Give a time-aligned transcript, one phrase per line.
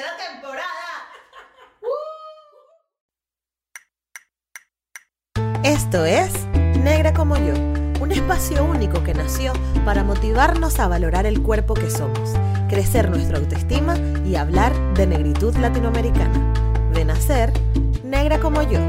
[0.00, 0.64] temporada.
[5.62, 6.46] Esto es
[6.82, 7.52] Negra como yo,
[8.00, 9.52] un espacio único que nació
[9.84, 12.32] para motivarnos a valorar el cuerpo que somos,
[12.70, 16.54] crecer nuestra autoestima y hablar de negritud latinoamericana.
[16.94, 17.52] De nacer,
[18.02, 18.80] negra como yo.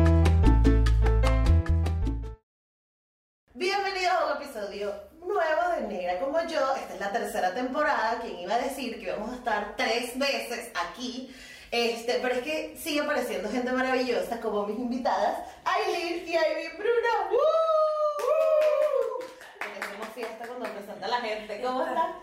[3.53, 6.75] Bienvenidos a un episodio nuevo de Negra como yo.
[6.75, 8.19] Esta es la tercera temporada.
[8.21, 11.33] ¿Quién iba a decir que íbamos a estar tres veces aquí?
[11.69, 17.39] Este, pero es que sigue apareciendo gente maravillosa como mis invitadas, Aileen y Ivy Bruna.
[20.13, 21.61] Hacemos fiesta cuando presenta la gente.
[21.61, 22.13] ¿Cómo están?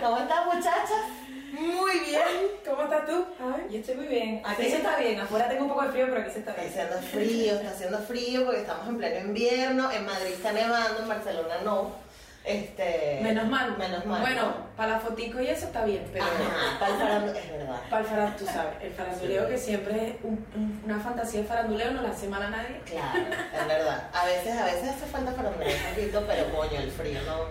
[0.00, 1.04] ¿Cómo están muchachas?
[1.52, 2.22] Muy bien.
[2.64, 3.24] ¿Cómo estás tú?
[3.40, 4.42] Ay, yo estoy muy bien.
[4.44, 4.70] Aquí Sí.
[4.70, 5.20] se está bien.
[5.20, 6.72] Afuera tengo un poco de frío, pero aquí se está Está bien.
[6.72, 9.90] haciendo frío, está haciendo frío porque estamos en pleno invierno.
[9.90, 11.90] En Madrid está nevando, en Barcelona no.
[12.44, 13.76] Este, Menos mal.
[13.76, 14.22] Menos mal.
[14.22, 14.54] Bueno, ¿no?
[14.76, 17.80] para la fotico y eso está bien, pero Ajá, para el farandu- es verdad.
[17.90, 19.50] para el faranduleo, tú sabes, el faranduleo Sí.
[19.52, 22.80] que siempre es un- un- una fantasía de faranduleo, no le hace mal a nadie.
[22.86, 23.18] Claro,
[23.60, 24.08] es verdad.
[24.14, 27.44] A veces, a veces hace falta un poquito, pero coño, el frío no.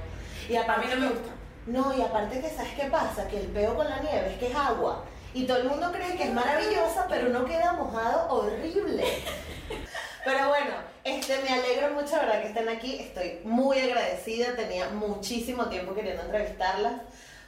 [0.52, 1.30] Y A aparte, mí no me gusta.
[1.68, 4.48] No, y aparte que sabes qué pasa, que el peo con la nieve es que
[4.48, 5.04] es agua.
[5.36, 9.04] Y todo el mundo cree que es maravillosa, pero uno queda mojado horrible.
[10.26, 10.72] Pero bueno,
[11.18, 12.42] este, me alegro mucho, ¿verdad?
[12.42, 13.00] Que estén aquí.
[13.00, 14.56] Estoy muy agradecida.
[14.56, 17.02] Tenía muchísimo tiempo queriendo entrevistarlas.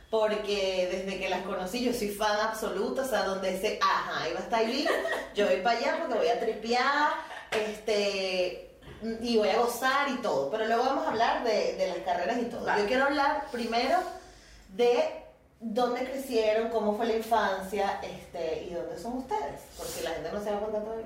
[0.09, 3.03] Porque desde que las conocí, yo soy fan absoluta.
[3.03, 4.87] O sea, donde dice, ajá, ahí va a estar Aileen,
[5.35, 7.13] yo voy para allá porque voy a tripear.
[7.51, 8.67] Este.
[9.21, 10.51] Y voy a gozar y todo.
[10.51, 12.65] Pero luego vamos a hablar de, de las carreras y todo.
[12.65, 12.81] Vale.
[12.81, 13.97] Yo quiero hablar primero
[14.69, 15.21] de
[15.59, 19.61] dónde crecieron, cómo fue la infancia, este, y dónde son ustedes.
[19.77, 21.05] Porque la gente no se va a contar todavía.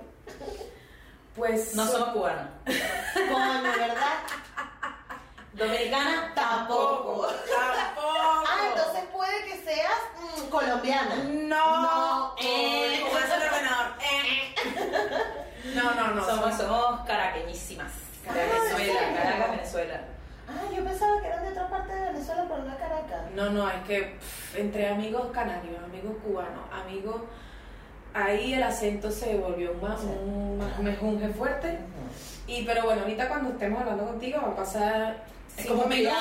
[1.35, 2.47] Pues No somos cubanos.
[2.65, 4.17] Coño, ¿verdad?
[5.53, 7.27] Dominicana Tampoco.
[7.27, 8.43] Tampoco.
[8.47, 11.15] Ah, entonces puede que seas mm, colombiana.
[11.25, 11.81] No.
[11.81, 13.01] No, Eh, eh.
[13.03, 13.87] como es el ordenador.
[14.01, 14.55] Eh.
[15.75, 16.25] No, no, no.
[16.25, 17.91] somos, somos caraqueñísimas.
[18.27, 19.13] Ah, Venezuela.
[19.21, 20.01] Caracas, Venezuela.
[20.47, 23.31] Ah, yo pensaba que eran de otra parte de Venezuela, pero no de Caracas.
[23.33, 27.21] No, no, es que pff, entre amigos canarios, amigos cubanos, amigos,
[28.15, 30.07] ahí el acento se volvió más Sí.
[30.07, 31.77] un más mejunje fuerte.
[32.47, 35.23] Y pero bueno, ahorita cuando estemos hablando contigo va a pasar
[35.57, 36.17] cinco como minutos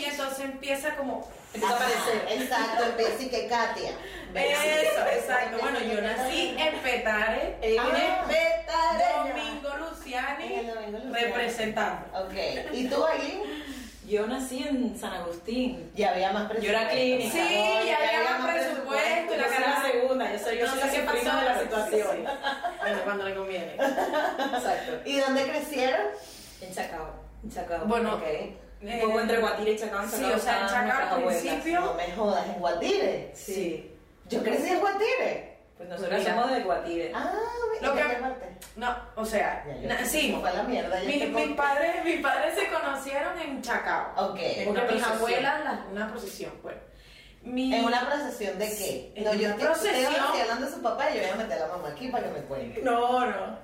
[0.00, 2.26] y entonces empieza como Empieza a aparecer.
[2.42, 3.90] Exacto, empieza y que Katia.
[4.34, 5.58] eso, exacto.
[5.60, 9.34] Bueno, yo nací en Petare, Eh, Ah, Betareña.
[9.34, 11.12] Domingo Luciani, En Domingo Luciani.
[11.26, 12.06] representando.
[12.24, 12.32] Ok.
[12.72, 13.42] ¿Y tú, Aileen?
[14.06, 15.90] Yo nací en San Agustín.
[15.94, 16.78] Ya había más Yo presupuesto.
[16.80, 17.32] era clínica.
[17.32, 20.58] Sí, No, ya había más presupuesto y la Yo soy la cara segunda, yo soy,
[20.58, 22.08] yo No soy sé la qué que pasó de la situación.
[22.10, 22.78] sí, sí.
[22.80, 23.74] Bueno, cuando le conviene.
[23.74, 24.92] Exacto.
[25.04, 26.06] ¿Y dónde crecieron?
[26.60, 27.10] En Chacao.
[27.44, 27.84] En Chacao.
[27.86, 28.22] Bueno, Ok.
[28.82, 30.02] Un poco entre Guatire y Chacao.
[30.02, 31.40] en sí, o sea, en Chacao al abuelas.
[31.40, 33.30] principio- No me jodas, en Guatire.
[33.34, 33.92] Sí.
[34.28, 35.51] Yo crecí en Guatire.
[35.82, 36.34] Pues nosotros Mira.
[36.34, 37.12] somos de Guatire.
[37.14, 37.32] Ah,
[37.80, 38.48] Lo ¿en que- qué parte?
[38.76, 41.00] No, o sea, Ya, na- sí, cómo fue la mierda.
[41.00, 41.54] mis conté.
[41.56, 44.12] padres mis padres se conocieron en Chacao.
[44.30, 44.38] Ok.
[44.38, 45.12] Porque una mis procesión.
[45.16, 46.76] abuelas, las- una procesión, pues.
[47.42, 49.12] Mi- ¿En una procesión de qué?
[49.16, 50.14] En no, yo una procesión.
[50.40, 52.30] hablando de su papá y yo voy a meter a la mamá aquí para que
[52.30, 52.82] me cuente.
[52.82, 53.58] No, no.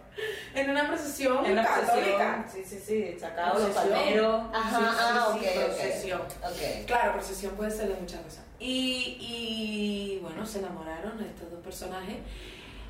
[0.55, 2.45] En una procesión En una católica.
[2.53, 3.17] Sí, sí, sí.
[3.21, 4.45] Chacao, los palmeros.
[4.53, 6.21] Ajá, Sí, sí, ah, sí, procesión.
[6.23, 6.87] Ok.
[6.87, 8.45] Claro, procesión puede ser de muchas cosas.
[8.59, 12.17] Y, y bueno, se enamoraron estos dos personajes.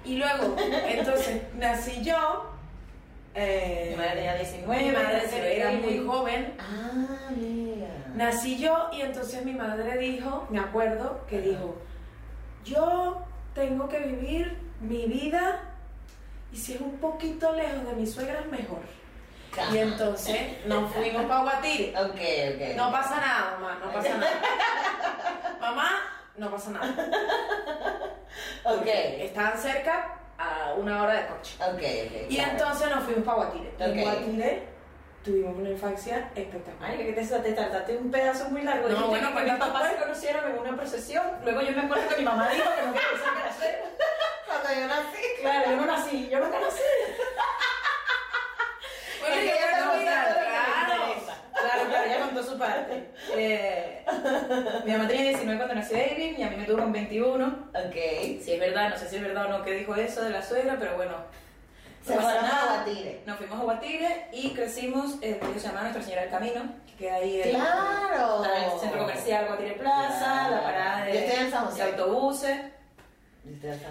[0.04, 0.56] Y luego,
[0.88, 2.50] entonces, nací yo.
[3.34, 6.54] eh, Mi madre tenía 19, mi madre era muy joven.
[6.58, 7.88] Ah, mira.
[8.14, 11.76] Nací yo y entonces mi madre dijo, me acuerdo, que dijo,
[12.64, 13.22] yo
[13.54, 15.67] tengo que vivir mi vida
[16.52, 18.80] y si es un poquito lejos de mi suegra es mejor.
[19.72, 21.94] Y entonces nos fuimos para Guatire.
[21.98, 22.20] Ok,
[22.54, 22.76] ok.
[22.76, 24.40] No pasa nada, mamá, no pasa nada.
[25.60, 25.90] mamá,
[26.36, 26.94] no pasa nada.
[28.64, 28.86] Ok.
[28.86, 31.56] Estaban cerca a una hora de coche.
[31.60, 32.30] Ok, ok.
[32.30, 32.50] Y claro.
[32.52, 33.68] entonces nos fuimos para Guatire.
[33.74, 33.80] Ok.
[33.80, 34.68] En Guatire
[35.24, 36.90] tuvimos una infancia espectacular.
[36.90, 38.88] Ay, que te, te trataste un pedazo muy largo.
[38.88, 39.92] No, bueno, pues, mis papás pues.
[39.92, 41.24] se conocieron en una procesión.
[41.42, 43.84] Luego yo me acuerdo que mi mamá dijo que no que era cero.
[44.48, 45.22] Cuando yo nací.
[45.40, 46.80] Claro, yo no nací, yo nunca nací.
[49.20, 51.04] Bueno, Es que yo ya creo estamos que hablando de lo que me claro.
[51.04, 52.58] interesa.
[52.58, 53.10] parte.
[53.36, 54.04] Eh,
[54.84, 57.46] mi mamá tenía 19 cuando nació David y a mí me tuvo con 21.
[57.46, 57.94] Ok.
[58.42, 60.42] Si es verdad, no sé si es verdad o no que dijo eso de la
[60.42, 61.16] suegra, pero bueno.
[62.06, 62.74] Se no pasa fueron a.
[62.84, 63.20] Guatire.
[63.26, 66.94] Nos fuimos a Guatire y crecimos, el colegio se llama Nuestra Señora del Camino, que
[66.94, 68.42] queda ahí en, Claro.
[68.44, 70.54] está el centro comercial Guatire Plaza, Claro.
[70.56, 71.76] la parada de, Yo estoy en San José.
[71.76, 72.58] de autobuses.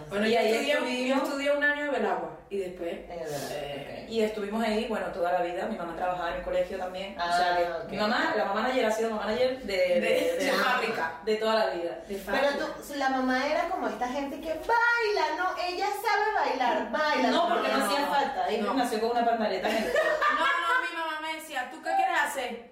[0.10, 4.10] Bueno, Y ahí estudié, yo estudié un año en Belagua y después eh, ok.
[4.10, 5.66] Y estuvimos ahí, bueno, toda la vida.
[5.68, 7.16] Mi mamá trabajaba en el colegio también.
[7.20, 7.92] Ah, o sea, que ok.
[7.92, 11.22] mi mamá, la mamá manager ha sido mamá manager de, de, De- de- fábrica.
[11.26, 12.00] de toda la vida.
[12.08, 17.30] Pero tú, la mamá era como esta gente que baila, no, ella sabe bailar, baila.
[17.32, 18.48] No, porque no hacía falta.
[18.50, 18.74] Ella No.
[18.76, 19.38] nació con una pelo.
[19.40, 22.70] No, no, mi mamá me decía, ¿tú qué quieres hacer?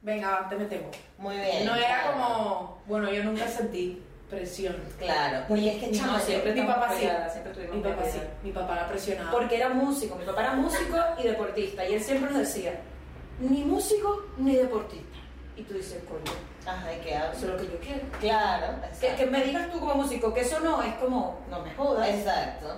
[0.00, 0.96] Venga, te metemos.
[1.18, 1.64] Muy bien.
[1.66, 2.12] No era claro.
[2.12, 4.02] como, bueno, yo nunca sentí
[4.34, 4.76] presión.
[4.98, 6.98] Claro, porque es que No, chama, siempre Mi papá sí.
[7.32, 9.30] siempre Mi papá sí, mi la presionaba.
[9.30, 10.16] Porque era músico.
[10.16, 11.88] Mi papá era músico y deportista.
[11.88, 12.80] Y él siempre nos decía,
[13.40, 15.18] ni músico ni deportista.
[15.56, 16.36] Y tú dices, coño,
[16.66, 17.32] Ajá, ¿y qué hago?
[17.32, 18.00] eso es lo que yo quiero.
[18.20, 18.66] Claro,
[19.00, 22.08] Que, que me digas tú como músico que eso no es como, no me jodas.
[22.08, 22.74] Exacto.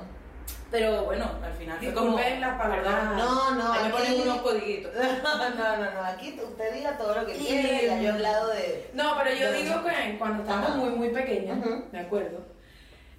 [0.70, 2.18] Pero bueno, al final fue como.
[2.18, 3.04] Las palabras.
[3.16, 4.92] No, no, Ahí me aquí- ponen unos codiguitos.
[5.22, 8.48] No, no, no, aquí usted diga todo lo que Y- quiera, ya yo he hablado
[8.48, 8.90] de...
[8.94, 10.78] No, pero yo de- digo que cuando estábamos Ajá.
[10.78, 11.84] muy, muy pequeñas, Ujú.
[11.92, 12.38] me acuerdo,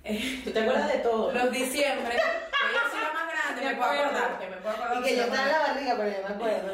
[0.03, 1.31] eh, ¿Tú te acuerdas de todo?
[1.31, 4.97] los diciembre, yo soy la más grande, me puedo acordar, que me puedo acordar.
[4.99, 6.73] Y que yo estaba en la barriga, pero yo me acuerdo.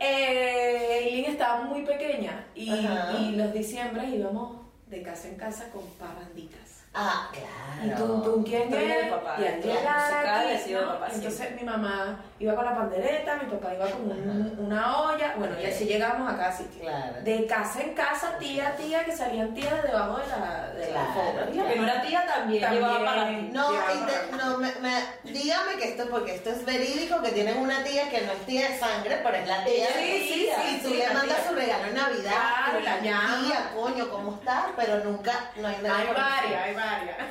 [0.00, 3.12] Eh, Eileen estaba muy pequeña y, Ajá.
[3.18, 6.67] y los diciembre íbamos de casa en casa con parranditas.
[6.94, 7.48] Ah, claro.
[7.80, 9.08] Y tú, tú, ¿quién es?
[9.08, 13.86] papá, y claro, papá Y entonces mi mamá iba con la pandereta, mi papá iba
[13.88, 15.72] con un- una olla, bueno, y Ok.
[15.72, 16.80] así llegamos a sitio.
[16.82, 17.14] Claro.
[17.22, 20.92] De casa en casa, tía, tía, que salían tías de debajo de la, de la
[20.92, 21.08] Claro.
[21.08, 21.46] alfombra.
[21.68, 22.82] Que no era tía también, También.
[22.84, 23.48] llevaba para ti.
[23.52, 27.58] No, y te- no me, me- dígame que esto, porque esto es verídico, que tienen
[27.58, 29.86] una tía que no es tía de sangre, pero es la tía.
[29.94, 31.48] Sí, de- sí, sí, Y tú sí, le la mandas tía.
[31.48, 32.32] su regalo en Navidad.
[32.32, 32.98] Claro, y la.
[32.98, 34.64] Tía, coño, ¿cómo estás?
[34.74, 35.98] Pero nunca, no hay nada.
[35.98, 36.74] Hay varias, hay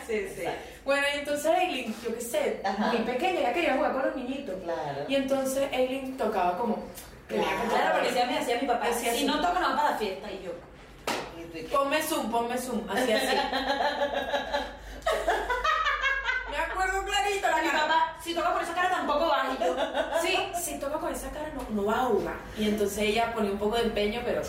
[0.06, 0.42] Sí, sí.
[0.42, 0.62] Exacto.
[0.86, 2.88] Bueno, y entonces Eileen, yo qué sé, Ajá.
[2.88, 4.56] muy pequeña, ya quería jugar con los niñitos.
[4.64, 5.06] Claro.
[5.08, 6.84] Y entonces Eileen tocaba como...
[7.28, 7.46] Claro.
[7.70, 9.26] Claro, porque decía, me decía mi papá, Decía si así.
[9.26, 10.32] no toco no va para la fiesta.
[10.32, 10.52] Y yo.
[11.78, 13.36] Ponme zoom, ponme zoom, así así.
[16.50, 17.82] Me acuerdo clarito la mi cara.
[17.82, 19.48] papá, si toca por esa cara tampoco vas.
[19.60, 19.76] Y yo,
[20.22, 22.36] Sí, si toca con esa cara no, no va a jugar.
[22.58, 24.42] Y entonces ella ponía un poco de empeño, pero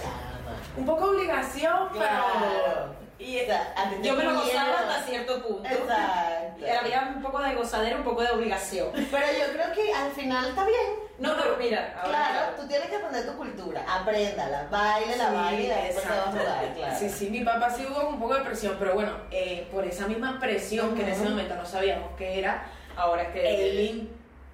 [0.76, 2.94] un poco de obligación, pero...
[3.18, 5.68] Y, O sea, yo me lo gozaba hasta cierto punto.
[5.68, 6.64] Exacto.
[6.80, 8.90] Había un poco de gozadera, un poco de obligación.
[8.92, 11.08] Pero yo creo que al final está bien.
[11.18, 15.34] No, pero mira, ahora Claro, tú tienes que aprender tu cultura, apréndala, baile la Sí,
[15.34, 16.96] baile y después te vas a jugar, claro.
[16.98, 20.06] Sí, sí, mi papá sí hubo un poco de presión, pero bueno, eh, por esa
[20.06, 22.66] misma presión que en ese momento no sabíamos qué era,
[22.96, 23.48] Ahora es que.
[23.48, 24.10] Eileen,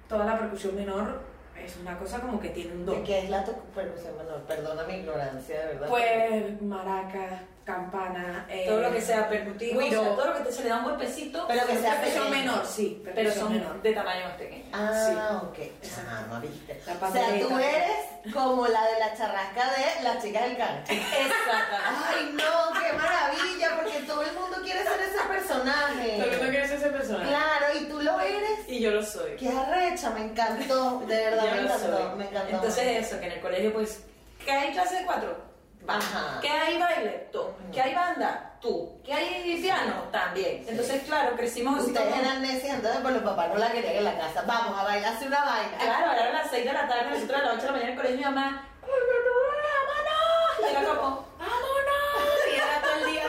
[0.09, 1.21] toda la percusión menor
[1.63, 3.03] es una cosa como que tiene un ¿De don.
[3.03, 3.43] qué es la
[3.75, 4.41] percusión menor?
[4.47, 5.87] Perdona mi ignorancia, de verdad.
[5.87, 10.51] Pues maracas, campana, eh, todo lo que sea percutivo, o sea, todo lo que te,
[10.51, 12.29] se le da un golpecito, Pero que sea pequeño.
[12.29, 13.81] menor, sí, pero son menor.
[13.81, 14.65] de tamaño más pequeño.
[14.71, 15.57] Ah, ok.
[15.59, 16.11] Exacto.
[16.11, 16.81] Chama, viste.
[16.85, 20.91] La O sea, tú eres como la de la charrasca de las chicas del canto.
[20.91, 22.05] Exactamente.
[22.07, 26.17] Ay, no, qué maravilla, porque todo el mundo quiere ser ese personaje.
[26.17, 27.29] Todo el mundo quiere ser ese personaje.
[27.29, 28.59] Claro, y tú lo eres.
[28.67, 29.35] Y yo lo soy.
[29.37, 32.15] Qué arrecha, me encantó, de verdad Yo me encantó, soy.
[32.17, 32.55] me encantó.
[32.55, 34.03] Entonces eso, que en el colegio pues,
[34.45, 35.54] ¿qué hay clase de cuatro?
[35.87, 36.39] Ajá.
[36.41, 37.29] ¿Qué hay baile?
[37.31, 37.43] Tú.
[37.71, 38.53] ¿Qué hay banda?
[38.61, 38.99] Tú.
[39.03, 39.93] ¿Qué hay piano?
[40.11, 40.65] También.
[40.67, 44.03] Entonces, claro, crecimos así Ustedes eran necias, entonces pues los papás no la querían en
[44.05, 44.43] la casa.
[44.47, 45.77] Vamos a bailar, hace una vaina.
[45.77, 47.97] Claro, eran las 6 de la tarde, nosotros a las 8 de la mañana en
[47.97, 50.71] el colegio, mi mamá, ¡vámonos!
[50.71, 52.39] Y era como, ¡vámonos!
[52.51, 53.23] Y era todo el día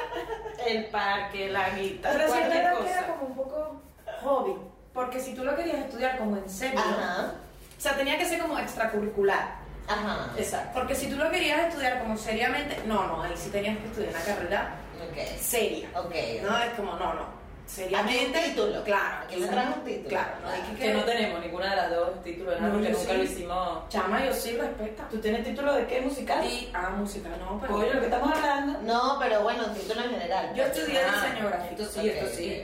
[0.66, 3.06] el parque, la guitarra, Pero sí cualquier que era cosa.
[3.06, 3.82] como un poco
[4.22, 4.56] hobby,
[4.92, 7.32] porque si tú lo querías estudiar como en serio, Ajá,
[7.76, 9.65] o sea, tenía que ser como extracurricular.
[9.88, 10.30] Ajá.
[10.36, 10.70] Exacto.
[10.74, 14.10] Porque si tú lo querías estudiar como seriamente, no, no, ahí sí tenías que estudiar
[14.10, 14.74] una carrera
[15.10, 15.88] Ok, seria.
[15.94, 16.14] ok.
[16.42, 17.46] No, es como, no, no.
[17.66, 18.38] Aquí Seriamente.
[18.38, 18.84] un título.
[18.84, 19.24] Claro.
[19.24, 20.08] Aquí le traes un título.
[20.08, 23.10] Claro, no hay que Que no tenemos ninguna de las dos títulos, No, porque nunca
[23.10, 23.16] sí.
[23.16, 23.88] lo hicimos.
[23.88, 25.08] Chama, yo sí respeta.
[25.10, 26.44] ¿Tú tienes título de qué musical?
[26.46, 27.74] Y, ah, música, no, pero.
[27.74, 28.80] Oye, lo que estamos hablando.
[28.82, 30.54] No, pero bueno, título en general.
[30.54, 31.82] Yo estudié Ah, diseño gráfico.
[31.82, 32.62] Esto sí, esto sí.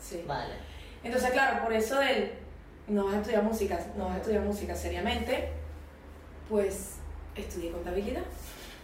[0.00, 0.24] Sí.
[0.26, 0.54] Vale.
[1.04, 2.32] Entonces, claro, por eso del
[2.86, 5.52] no vas a estudiar música, no vas a estudiar música seriamente,
[6.48, 6.96] pues
[7.36, 8.22] estudié contabilidad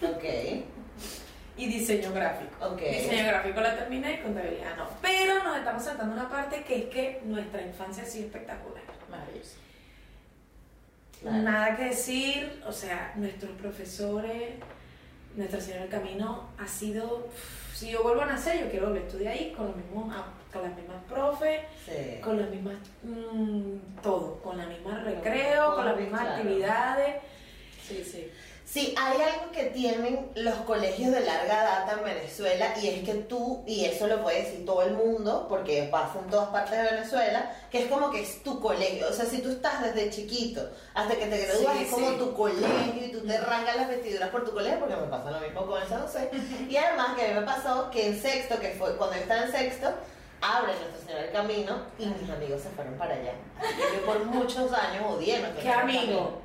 [0.02, 0.24] Ok,
[1.56, 2.52] y diseño gráfico.
[2.66, 2.80] ok.
[2.80, 4.88] Diseño gráfico la terminé y contabilidad no.
[5.00, 8.82] Pero nos estamos saltando una parte que es que nuestra infancia ha sido espectacular.
[9.10, 9.56] Maravilloso.
[11.20, 11.38] Claro.
[11.42, 14.54] Nada que decir, o sea, nuestros profesores,
[15.36, 17.28] Nuestra Señora del Camino ha sido,
[17.74, 20.14] si yo vuelvo a nacer, yo quiero volver a estudiar ahí con, los mismos,
[20.52, 22.20] con las mismas profes, Sí.
[22.22, 26.36] con las mismas, mm, todo, con la misma recreo, con las mismas Claro.
[26.36, 27.16] actividades.
[27.86, 28.30] Sí, sí.
[28.66, 33.12] Sí, hay algo que tienen los colegios de larga data en Venezuela y es que
[33.14, 36.82] tú, y eso lo puede decir todo el mundo, porque pasa en todas partes de
[36.82, 39.06] Venezuela, que es como que es tu colegio.
[39.08, 42.16] O sea, si tú estás desde chiquito hasta que te gradúas, Sí, es como sí.
[42.16, 45.40] tu colegio y tú te arrancas las vestiduras por tu colegio, porque me pasa lo
[45.40, 46.30] mismo con el San José.
[46.68, 49.42] Y además que a mí me pasó que en sexto, que fue cuando yo estaba
[49.44, 49.88] en sexto,
[50.40, 53.34] abre Nuestra Señora del Camino y mis amigos se fueron para allá.
[53.62, 56.00] Y yo por muchos años odié Nuestra ¿Qué amigo?
[56.00, 56.43] Camino.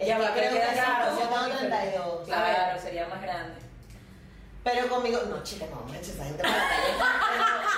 [0.00, 2.26] Que va, pero creo que claro, tengo 32.
[2.26, 3.60] Claro, sería más grande.
[4.64, 6.54] Pero conmigo, no, chica, no, a echar esa gente para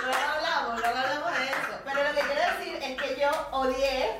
[0.05, 1.79] Luego hablamos, luego hablamos de eso.
[1.83, 4.11] Pero lo que quiero decir es que yo odié.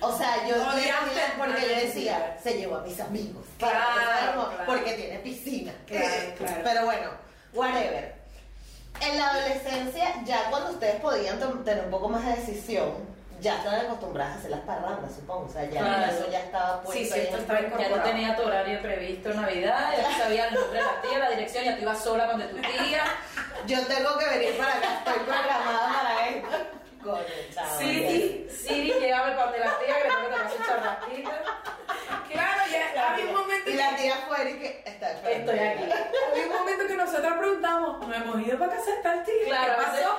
[0.00, 0.92] O sea, yo odié
[1.36, 3.44] porque a yo decía, se llevó a mis amigos.
[3.58, 4.64] Claro, Claro, claro.
[4.66, 5.72] Porque tiene piscina.
[5.86, 6.60] Claro.
[6.64, 7.10] Pero bueno,
[7.52, 8.14] whatever.
[9.00, 13.80] En la adolescencia, ya cuando ustedes podían tener un poco más de decisión, ya estaban
[13.86, 15.46] acostumbradas a hacer las parrandas, supongo.
[15.46, 16.12] O sea, ya Claro.
[16.12, 17.04] eso ya estaba puesto.
[17.04, 20.78] Sí, sí, esto está Ya no tenía tu horario previsto Navidad, ya sabía el nombre
[20.78, 23.04] de la tía, la dirección, ya te ibas sola con de tu tía.
[23.66, 26.48] Yo tengo que venir para acá, estoy programada para esto.
[27.02, 27.22] Coño,
[27.54, 27.78] chao.
[27.78, 31.42] Siri, Siri llegaba el pan de la tía, que le tomar su charrasquita.
[32.30, 35.12] Claro, ya había un momento Y la tía afuera y que está.
[35.12, 35.84] Estoy aquí.
[36.30, 39.34] Había un momento que nosotros preguntamos, ¿no hemos ido para casa de tal tía?
[39.46, 40.18] Claro, ¿Qué pasó?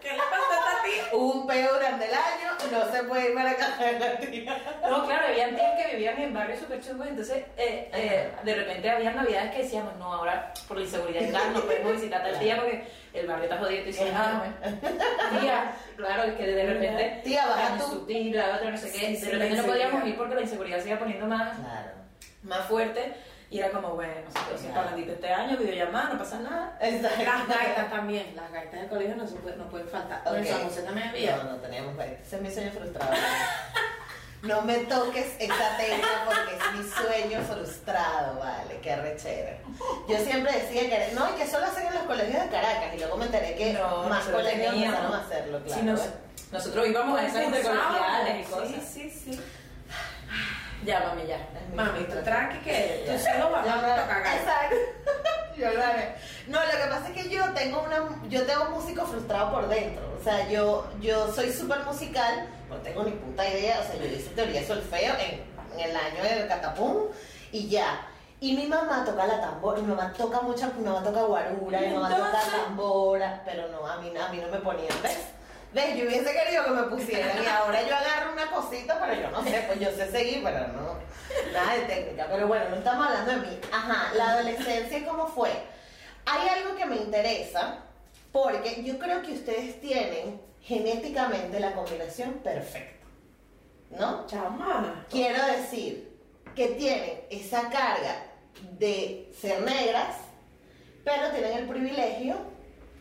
[0.00, 1.04] ¿Qué le pasó a esta tía?
[1.12, 4.62] Hubo un peo durante el año, no se puede ir para casa de la tía.
[4.88, 8.90] No, claro, había tías que vivían en barrios súper chungos, entonces eh, eh, de repente
[8.90, 12.24] había navidades que decíamos, no, ahora por la inseguridad y tal, no podemos visitar a
[12.24, 12.86] tal tía porque
[13.20, 14.42] el barrio está jodido y dices, ah,
[15.40, 17.90] tía, claro, es que de repente Tía, baja la tú.
[17.90, 20.78] sutil, la otra no sé qué, Sí, de repente no podíamos ir porque la inseguridad
[20.80, 21.90] se iba poniendo más, Claro.
[22.42, 23.14] más fuerte
[23.48, 26.76] y era como, bueno, nosotros sin parlandito este año, videollamada, no pasa nada.
[26.80, 27.22] Exacto.
[27.24, 30.20] Las gaitas también, las gaitas del colegio no, se no pueden faltar.
[30.26, 30.34] Ok.
[30.38, 31.36] En San José también había.
[31.36, 32.32] No, no teníamos gaitas.
[32.32, 33.12] Es mi sueño frustrado.
[34.46, 39.56] No me toques esa tecla porque es mi sueño frustrado, vale, qué rechera.
[40.08, 42.98] Yo siempre decía que no, y que solo hacen en los colegios de Caracas, y
[42.98, 44.84] luego me enteré que No, más colegios teníamos.
[44.98, 45.80] empezaron a hacerlo, claro.
[45.80, 46.08] Sí, nos-
[46.52, 48.84] nosotros íbamos a esas intercolegiales y Sí, cosas.
[48.92, 49.40] sí, sí.
[50.84, 51.38] Ya, mami, ya.
[51.74, 54.36] Mami, tú tranqui que tú solo vas a cagar.
[54.36, 54.76] Exacto.
[55.56, 56.14] Yo lo haré.
[56.48, 59.68] No, lo que pasa es que yo tengo una, yo tengo un músico frustrado por
[59.68, 60.02] dentro.
[60.20, 63.80] O sea, yo, yo soy súper musical, no tengo ni puta idea.
[63.80, 65.42] O sea, yo hice teoría de solfeo en,
[65.78, 67.04] en el año del catapum
[67.52, 68.06] y ya.
[68.38, 71.94] Y mi mamá toca la tambora, mi mamá toca mucha, mi mamá toca guarura, mi
[71.94, 75.28] mamá toca tambora, pero no, a mí, a mí no me ponían, ¿ves?
[75.76, 75.94] ¿Ves?
[75.94, 79.44] Yo hubiese querido que me pusieran y ahora yo agarro una cosita, pero yo no
[79.44, 80.96] sé, pues yo sé seguir, pero no,
[81.52, 82.26] nada de técnica.
[82.30, 83.60] Pero bueno, no estamos hablando de mí.
[83.70, 85.50] Ajá, la adolescencia, ¿cómo fue?
[86.24, 87.80] Hay algo que me interesa,
[88.32, 93.06] porque yo creo que ustedes tienen genéticamente la combinación perfecta,
[93.90, 94.26] ¿no?
[94.26, 95.04] Chama.
[95.10, 96.10] Quiero decir
[96.54, 98.24] que tienen esa carga
[98.78, 100.16] de ser negras,
[101.04, 102.36] pero tienen el privilegio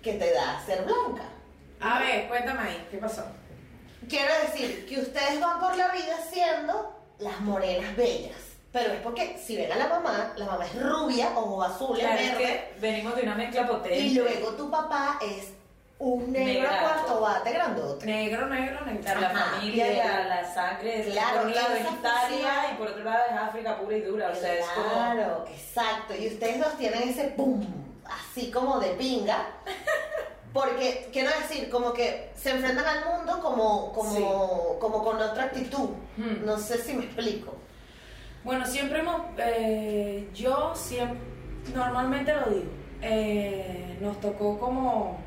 [0.04, 1.24] que te da ser blanca.
[1.86, 3.24] A ver, cuéntame ahí, ¿qué pasó?
[4.10, 8.36] Quiero decir que ustedes van por la vida siendo las morenas bellas.
[8.72, 12.20] Pero es porque si ven a la mamá, la mamá es rubia, ojos azules, Claro,
[12.22, 13.98] es que venimos de una mezcla potente.
[14.00, 15.54] Y luego tu papá es
[15.98, 16.84] un negro Negrazo.
[17.06, 18.06] cuarto bate grandote.
[18.06, 19.02] Negro, negro, negro.
[19.02, 22.78] Claro, la Ajá, familia, y la, la sangre Claro, por un lado es Italia y
[22.78, 24.30] por otro lado es África pura y dura.
[24.30, 24.90] O sea, es como.
[24.90, 26.14] Claro, exacto.
[26.16, 27.66] Y ustedes dos tienen ese pum,
[28.06, 29.48] así como de pinga.
[30.56, 35.90] Porque, quiero decir, como que se enfrentan al mundo como, como, como con otra actitud.
[36.16, 36.46] Hmm.
[36.46, 37.56] No sé si me explico.
[38.42, 41.20] Bueno, siempre hemos, eh, yo siempre,
[41.74, 42.72] normalmente lo digo,
[43.02, 45.20] eh, nos tocó como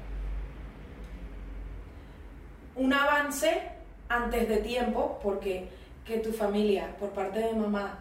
[2.75, 3.71] un avance
[4.09, 5.69] antes de tiempo, porque
[6.07, 7.99] que tu familia por parte de mamá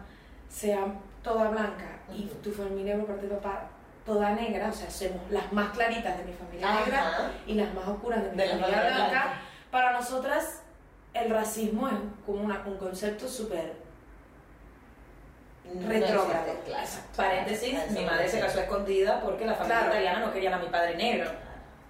[0.48, 3.68] sea toda blanca y tu familia por parte de papá
[4.08, 6.80] toda negra, o sea, somos las más claritas de mi familia Ajá.
[6.80, 9.32] negra y las más oscuras de mi De familia blanca, blanca.
[9.70, 10.62] para nosotras
[11.12, 13.74] el racismo es como una- un concepto súper
[15.74, 16.54] No Retrógrado.
[16.64, 16.88] claro.
[17.14, 19.92] Paréntesis, Eso mi madre se casó escondida porque la familia Claro.
[19.92, 21.30] italiana no querían a mi padre negro.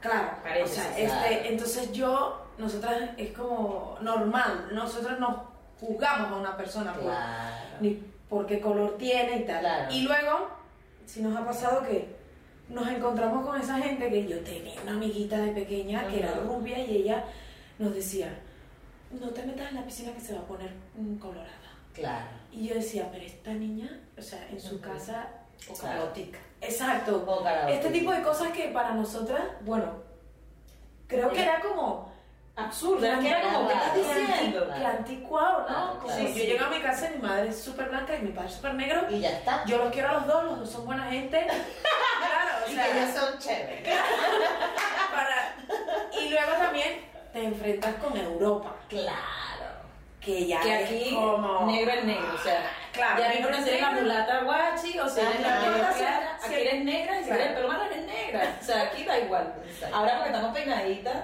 [0.00, 0.30] Claro,
[0.64, 0.98] o sea, claro.
[1.24, 7.54] este, entonces yo, nosotras es como normal, nosotros no juzgamos a una persona por, Claro.
[7.80, 7.90] ni
[8.28, 9.60] por qué color tiene y tal.
[9.60, 9.92] Claro.
[9.92, 10.57] Y luego,
[11.08, 12.06] si nos ha pasado que
[12.68, 16.78] nos encontramos con esa gente que yo tenía una amiguita de pequeña que era rubia
[16.84, 17.24] y ella
[17.78, 18.38] nos decía,
[19.18, 20.70] no te metas en la piscina que se va a poner
[21.18, 21.48] colorada.
[21.94, 22.26] Claro.
[22.52, 25.28] Y yo decía, pero esta niña, o sea, en su casa...
[25.70, 26.38] O caótica.
[26.60, 27.24] Exacto.
[27.26, 27.68] O.
[27.68, 29.90] Este tipo de cosas que para nosotras, bueno,
[31.06, 32.07] creo que era como
[32.58, 33.18] absurda.
[33.20, 34.68] Que era como, ¿qué estás diciendo?
[34.76, 36.00] Qué anticuado, ¿no?
[36.00, 38.48] Claro, yo llego a mi casa y mi madre es súper blanca y mi padre
[38.48, 39.06] es súper negro.
[39.10, 39.64] Y ya está.
[39.64, 41.46] Yo los quiero a los dos, los dos son buena gente.
[42.18, 43.88] Claro, o y sea, que ellos son chéveres.
[45.14, 45.54] para...
[46.20, 47.00] Y luego también
[47.32, 49.37] te enfrentas con Europa, Claro.
[50.20, 51.66] Que ya Que aquí como...
[51.66, 55.40] negro es negro, o sea, Claro, ya no eres la mulata guachi o si eres
[55.40, 56.46] la negra clara, sí.
[56.46, 59.54] aquí eres negra y si eres malo eres negra, o sea, aquí da igual.
[59.92, 61.16] Ahora porque estamos peinaditas,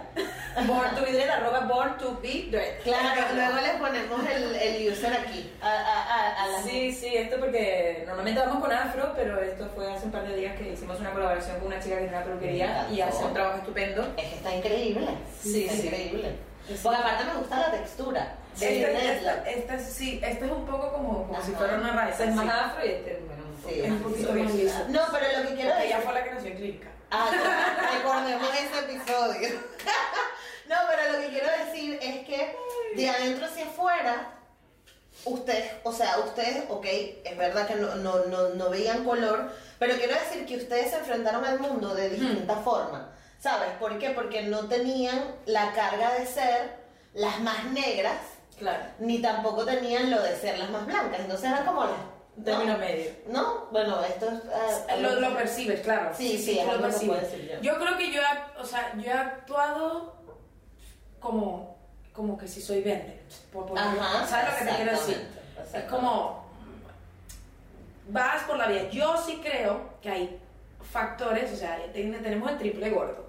[0.68, 2.80] born to be dread, arroba born to be dread.
[2.84, 5.52] Claro, luego le ponemos el, el user aquí.
[5.60, 9.92] A, a, a, la Sí, sí, esto porque normalmente vamos con afro, pero esto fue
[9.92, 12.24] hace un par de días que hicimos una colaboración con una chica que tiene una
[12.24, 14.02] peluquería y hace un trabajo estupendo.
[14.16, 15.08] Es que está increíble.
[15.42, 15.86] Sí, está sí.
[15.88, 16.36] increíble.
[16.82, 18.34] Porque aparte me gusta la textura.
[18.54, 22.18] Sí, este, este es- sí, este es un poco como, como si fuera una raíz.
[22.20, 22.58] Es más así.
[22.70, 24.88] afro y este, bueno, un Sí, es un poquito más.
[24.88, 25.86] No, pero lo que quiero decir.
[25.86, 26.88] ella fue la que nació en clínica.
[27.10, 27.30] Ah,
[27.96, 29.48] recordemos ese episodio.
[30.68, 32.56] no, pero lo que quiero decir es que
[32.96, 34.30] de adentro hacia afuera,
[35.24, 36.86] ustedes, o sea, ustedes, ok,
[37.24, 40.98] es verdad que no, no, no, no veían color, pero quiero decir que ustedes se
[40.98, 43.10] enfrentaron al mundo de distinta forma.
[43.40, 43.70] ¿Sabes?
[43.78, 44.10] ¿Por qué?
[44.10, 46.76] Porque no tenían la carga de ser
[47.12, 48.16] las más negras,
[48.58, 51.20] Claro, ni tampoco tenían lo de ser las más blancas.
[51.20, 51.92] Entonces eran como las.
[52.36, 53.10] un término medio.
[53.28, 53.66] ¿No?
[53.72, 54.40] Bueno, esto es.
[54.88, 56.10] ah, Lo, lo percibes, claro.
[56.16, 57.22] Sí, sí, lo percibes.
[57.22, 57.60] decir yo.
[57.72, 60.14] Yo creo que yo, he- o sea, yo he actuado
[61.20, 61.76] como,
[62.12, 63.22] como que si soy verde.
[63.52, 65.28] Por, por- Ajá, ¿Sabes lo que te quiero decir?
[65.72, 66.44] Es como
[68.08, 68.88] vas por la vida.
[68.90, 70.40] Yo sí creo que hay
[70.92, 73.23] factores, o sea, ten- tenemos el triple gordo,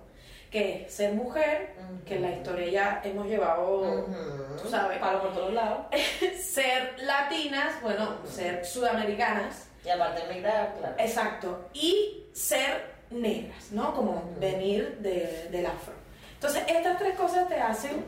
[0.56, 1.74] que ser mujer,
[2.06, 4.14] que en la historia ya hemos llevado, Ujú.
[4.62, 5.88] tú sabes, Palo por todos lados.
[6.42, 10.96] ser latinas, bueno, ser sudamericanas, Y aparte migrar, claro.
[10.98, 13.94] exacto, y ser negras, ¿no?
[13.94, 15.94] Como venir de- del afro.
[16.36, 18.06] Entonces, estas tres cosas te hacen,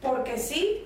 [0.00, 0.84] porque sí,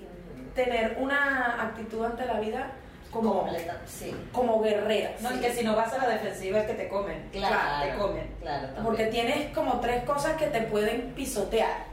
[0.55, 2.71] tener una actitud ante la vida
[3.13, 4.13] como, Completa, sí.
[4.31, 5.11] como guerrera.
[5.21, 5.35] No, ¿sí?
[5.35, 7.29] es que si no vas a la defensiva es que te comen.
[7.31, 8.35] Claro, te comen.
[8.41, 8.83] Claro, también.
[8.85, 11.85] Porque tienes como tres cosas que te pueden pisotear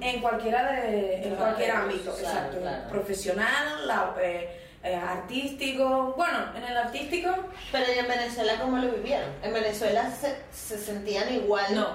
[0.00, 2.88] en cualquiera de, en Claro, cualquier ámbito, claro, exacto, claro.
[2.88, 7.30] profesional, la- eh, eh, artístico, bueno, en el artístico
[7.72, 9.30] Pero ¿y en Venezuela cómo lo vivieron?
[9.42, 11.74] En Venezuela se, se sentían igual.
[11.74, 11.88] No,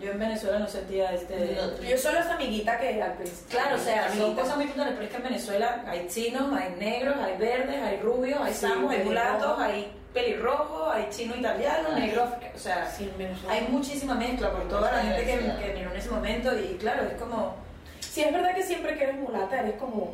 [0.00, 1.56] yo en Venezuela no sentía este...
[1.56, 1.82] No.
[1.88, 5.04] yo solo esa amiguita que al principio, Claro, o sea, son cosas muy puntuales, pero
[5.06, 8.90] es que en Venezuela hay chinos, hay negros, hay verdes, hay rubios, hay Sí, samos,
[8.90, 9.04] hay pelirrojo.
[9.28, 12.00] mulatos, hay pelirrojos, hay chino italiano, Claro.
[12.00, 13.10] negro africano, o sea, Sí,
[13.48, 17.14] hay muchísima mezcla por toda la gente que miró en ese momento y claro, es
[17.20, 17.56] como...
[18.00, 20.12] Sí, es verdad que siempre que eres mulata eres como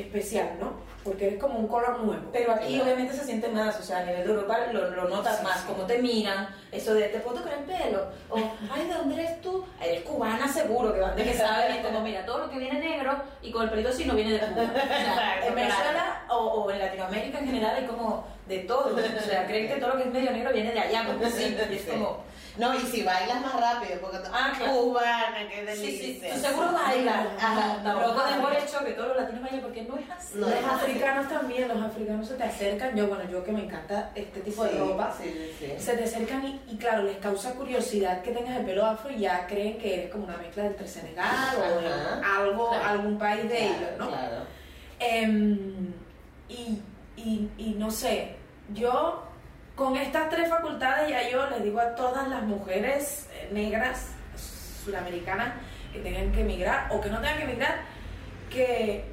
[0.00, 0.72] especial, ¿no?
[1.04, 2.30] Porque eres como un color nuevo.
[2.32, 2.84] Pero aquí Claro.
[2.84, 5.60] obviamente se siente más, o sea, a nivel de Europa lo, lo notas Sí, más,
[5.60, 5.66] sí.
[5.68, 9.40] como te miran, eso de te puedo tocar el pelo, o ay, ¿de dónde eres
[9.40, 9.64] tú?
[9.80, 13.52] Eres cubana seguro, que, de que saben, como mira, todo lo que viene negro y
[13.52, 14.62] con el pelito así no viene de Cuba.
[14.62, 19.20] O sea, en Venezuela o, o en Latinoamérica en general hay como de todo, o
[19.28, 21.74] sea, creen que todo lo que es medio negro viene de allá, porque sí, y
[21.74, 21.88] es Sí.
[21.90, 22.24] como,
[22.58, 24.72] No, y si bailas más rápido, porque tú- Ah, claro.
[24.72, 26.34] cubana, qué sí, sí, delicia.
[26.34, 29.96] tú seguro bailas, Ajá, tampoco no, por hecho que todos los latinos bailan porque no
[29.98, 30.38] es así.
[30.38, 34.10] No los africanos también, los africanos se te acercan, yo bueno, yo que me encanta
[34.14, 35.24] este tipo de Sí, ropa, Sí,
[35.58, 35.84] sí, sí.
[35.84, 39.18] se te acercan y, y, claro, les causa curiosidad que tengas el pelo afro y
[39.20, 41.88] ya creen que eres como una mezcla entre Senegal o de
[42.24, 42.84] algo, Claro.
[42.86, 44.08] algún país de Claro, ellos, ¿no?
[44.08, 44.36] Claro.
[44.98, 45.92] Em,
[46.48, 46.80] y,
[47.16, 48.36] y, y no sé,
[48.72, 49.22] yo
[49.76, 54.06] con estas tres facultades ya yo les digo a todas las mujeres eh, negras
[54.84, 55.52] suramericanas
[55.92, 57.76] que tengan que emigrar o que no tengan que emigrar,
[58.50, 59.04] que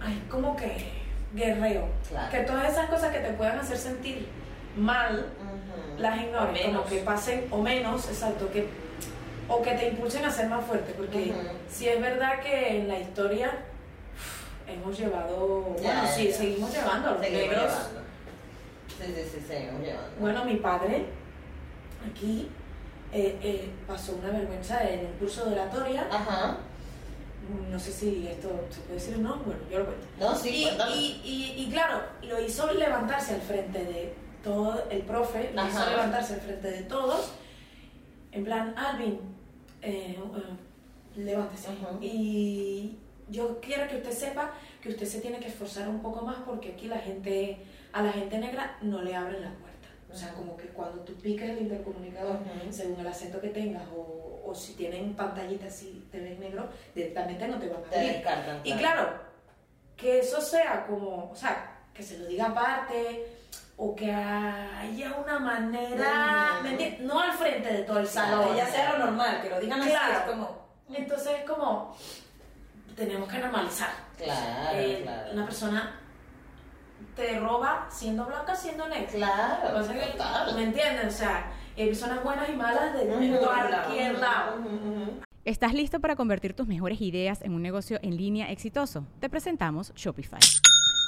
[0.00, 0.92] hay como que
[1.34, 2.30] guerreo, Claro.
[2.30, 4.26] que todas esas cosas que te puedan hacer sentir
[4.76, 5.26] mal,
[5.98, 8.66] las ignores, como que pasen, o menos, exacto, que,
[9.48, 11.32] o que te impulsen a ser más fuerte, porque
[11.68, 13.50] si es verdad que en la historia
[14.68, 16.36] hemos llevado, Ya, bueno, ya, sí, ya.
[16.36, 17.62] seguimos llevando a los Seguimos negros.
[17.72, 18.00] llevando.
[18.98, 20.10] Llevando.
[20.20, 21.06] Bueno, mi padre
[22.10, 22.48] aquí
[23.12, 26.58] eh, eh, pasó una vergüenza en un curso de oratoria, Ajá.
[27.70, 30.06] no sé si esto se puede decir o no, bueno, yo lo cuento.
[30.18, 35.02] No, sí, y, y, y, y claro, lo hizo levantarse al frente de todo, el
[35.02, 37.32] profe, lo hizo levantarse al frente de todos,
[38.32, 39.20] en plan, Alvin,
[39.82, 41.68] eh, eh, levántese.
[41.68, 41.96] Ajá.
[42.00, 42.98] Y
[43.30, 46.72] yo quiero que usted sepa que usted se tiene que esforzar un poco más porque
[46.72, 47.58] aquí la gente,
[47.98, 49.88] a la gente negra no le abren la puerta.
[50.12, 52.38] O sea, como que cuando tú piques el intercomunicador,
[52.70, 57.46] según el acento que tengas, o, o si tienen pantallitas si te ves negro, directamente
[57.46, 58.12] no te van a Te abrir.
[58.14, 58.60] descartan.
[58.64, 59.10] Y claro,
[59.96, 63.26] que eso sea como, o sea, que se lo diga aparte,
[63.76, 66.62] o que haya una manera, Ujú.
[66.64, 67.00] ¿me entiendes?
[67.00, 68.56] No al frente de todo el salón.
[68.56, 70.18] Ya sea lo normal, que lo digan así, Claro.
[70.18, 70.68] es como...
[70.90, 71.94] Entonces es como,
[72.96, 73.90] tenemos que normalizar.
[74.16, 75.32] Claro, Eh, claro.
[75.32, 76.00] Una persona
[77.16, 79.08] te roba siendo blanca, siendo negra.
[79.10, 80.54] Claro, Cosa que- total.
[80.54, 81.14] ¿Me entiendes?
[81.14, 83.06] O sea, hay personas buenas y malas de
[83.40, 84.56] cualquier lado.
[85.44, 89.06] ¿Estás listo para convertir tus mejores ideas en un negocio en línea exitoso?
[89.20, 90.40] Te presentamos Shopify.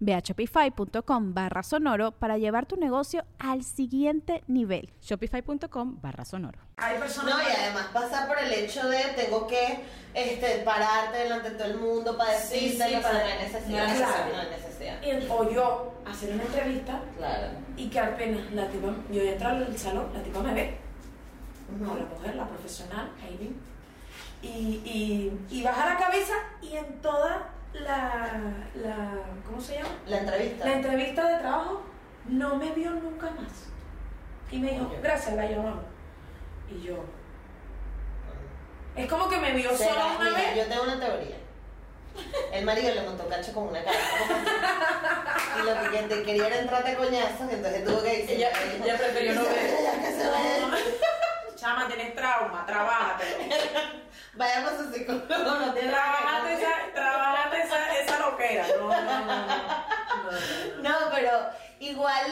[0.00, 4.92] Ve a shopify.com barra sonoro para llevar tu negocio al siguiente nivel.
[5.00, 6.58] Shopify.com barra sonoro.
[6.76, 9.80] Hay personas No, y además pasar por el hecho de tengo que
[10.12, 13.86] este, pararte delante de todo el mundo para decirte sí, no para- hay necesidad.
[13.86, 14.32] no hay necesidad.
[14.32, 15.02] No hay necesidad.
[15.02, 17.48] y- o yo hacer una entrevista Claro.
[17.76, 20.76] y que apenas la tipa, yo entro al salón, la tipa me ve,
[21.80, 23.56] o la mujer, la profesional, Amy,
[24.42, 24.46] y,
[24.84, 28.40] y, y baja la cabeza y en toda la,
[28.74, 29.88] la, ¿cómo se llama?
[30.06, 30.64] La entrevista.
[30.64, 31.82] La entrevista de trabajo
[32.26, 33.68] no me vio nunca más.
[34.50, 35.00] Y me dijo, Oye.
[35.02, 35.84] gracias, la llamamos.
[36.70, 37.04] Y yo,
[38.96, 40.56] es como que me vio sola una mira, vez.
[40.56, 41.36] Yo tengo una teoría.
[42.52, 43.98] El marido le montó cacho con una cara.
[45.58, 48.36] y lo que te quería era entrarte a coñazos, entonces tuvo que decir.
[48.36, 48.50] Ella,
[48.82, 49.82] ella prefirió no ver.
[49.82, 50.78] Ya que se vaya.
[51.64, 53.24] Chama, tienes trauma, trabájate.
[54.34, 58.66] Vayamos a psicólogo, no tiene Trabájate esa, trabájate esa, esa loquera.
[58.68, 59.46] No, no, no, no.
[59.46, 60.82] no, no, no.
[60.82, 61.30] No, pero
[61.80, 62.26] igual,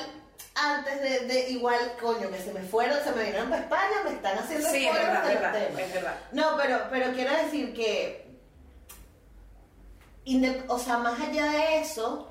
[0.55, 4.11] antes de, de, igual, coño, que se me fueron, se me vinieron para España, me
[4.11, 6.15] están haciendo Sí, es verdad, de los verdad, es verdad.
[6.33, 8.37] No, pero, pero quiero decir que,
[10.69, 12.31] o sea, más allá de eso,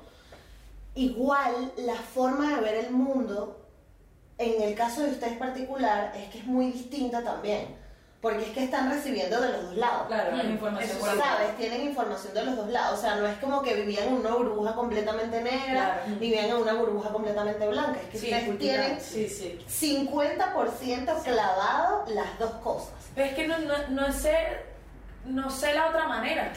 [0.94, 3.61] igual la forma de ver el mundo,
[4.42, 7.80] en el caso de ustedes particular, es que es muy distinta también.
[8.20, 10.06] Porque es que están recibiendo de los dos lados.
[10.06, 11.56] Claro, Mm.
[11.56, 12.98] Tienen información de los dos lados.
[12.98, 16.18] O sea, no es como que vivían en una burbuja completamente negra, Claro.
[16.20, 17.98] vivían en una burbuja completamente blanca.
[18.00, 19.58] Es que Sí, ustedes tienen Sí, sí.
[19.68, 22.90] 50% clavado las dos cosas.
[23.14, 24.36] Pero es que no, no, no sé,
[25.24, 26.52] no sé la otra manera.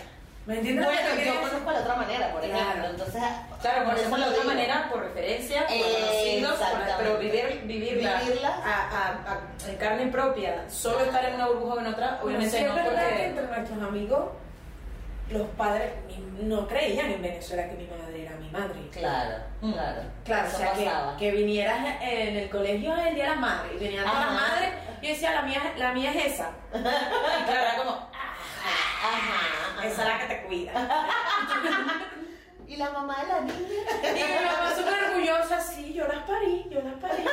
[0.46, 0.86] ¿Me entiendes?
[0.86, 2.58] Bueno, que yo conozco la otra manera, por Claro.
[2.60, 2.90] ejemplo.
[2.92, 3.24] Entonces,
[3.62, 4.54] Claro, eso eso la lo otra digo.
[4.54, 6.60] manera, por referencia, por Eh, conocidos,
[7.00, 8.50] pero vivir, vivirla, Vivirla.
[8.64, 12.62] A, a- a- en carne propia, solo estar en una burbuja o en otra, obviamente
[12.62, 13.26] no, es verdad que porque...
[13.26, 14.26] entre nuestros amigos,
[15.32, 15.92] los padres
[16.40, 18.80] no creían en Venezuela que mi madre era mi madre.
[18.92, 19.74] Claro, Mm.
[19.74, 20.02] claro.
[20.24, 21.18] Claro, Eso o sea, pasaba.
[21.18, 24.34] que, que vinieras en el colegio el día de la madre y venían todas las
[24.34, 24.70] madres,
[25.02, 26.52] yo decía, la mía, la mía es esa.
[26.76, 28.10] Y claro, era como,
[28.66, 29.88] Ajá, ajá.
[29.88, 30.74] Esa es la que te cuida.
[32.68, 33.60] Y la mamá de la niña.
[34.02, 37.24] Y mi mamá súper orgullosa, sí, yo las parí, yo las parí.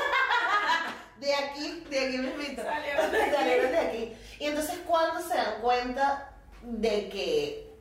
[1.19, 2.63] De aquí, de aquí me invito.
[2.63, 3.35] Salieron de aquí.
[3.35, 4.17] Salieron de aquí.
[4.41, 7.73] Y entonces, ¿cuándo se dan cuenta de que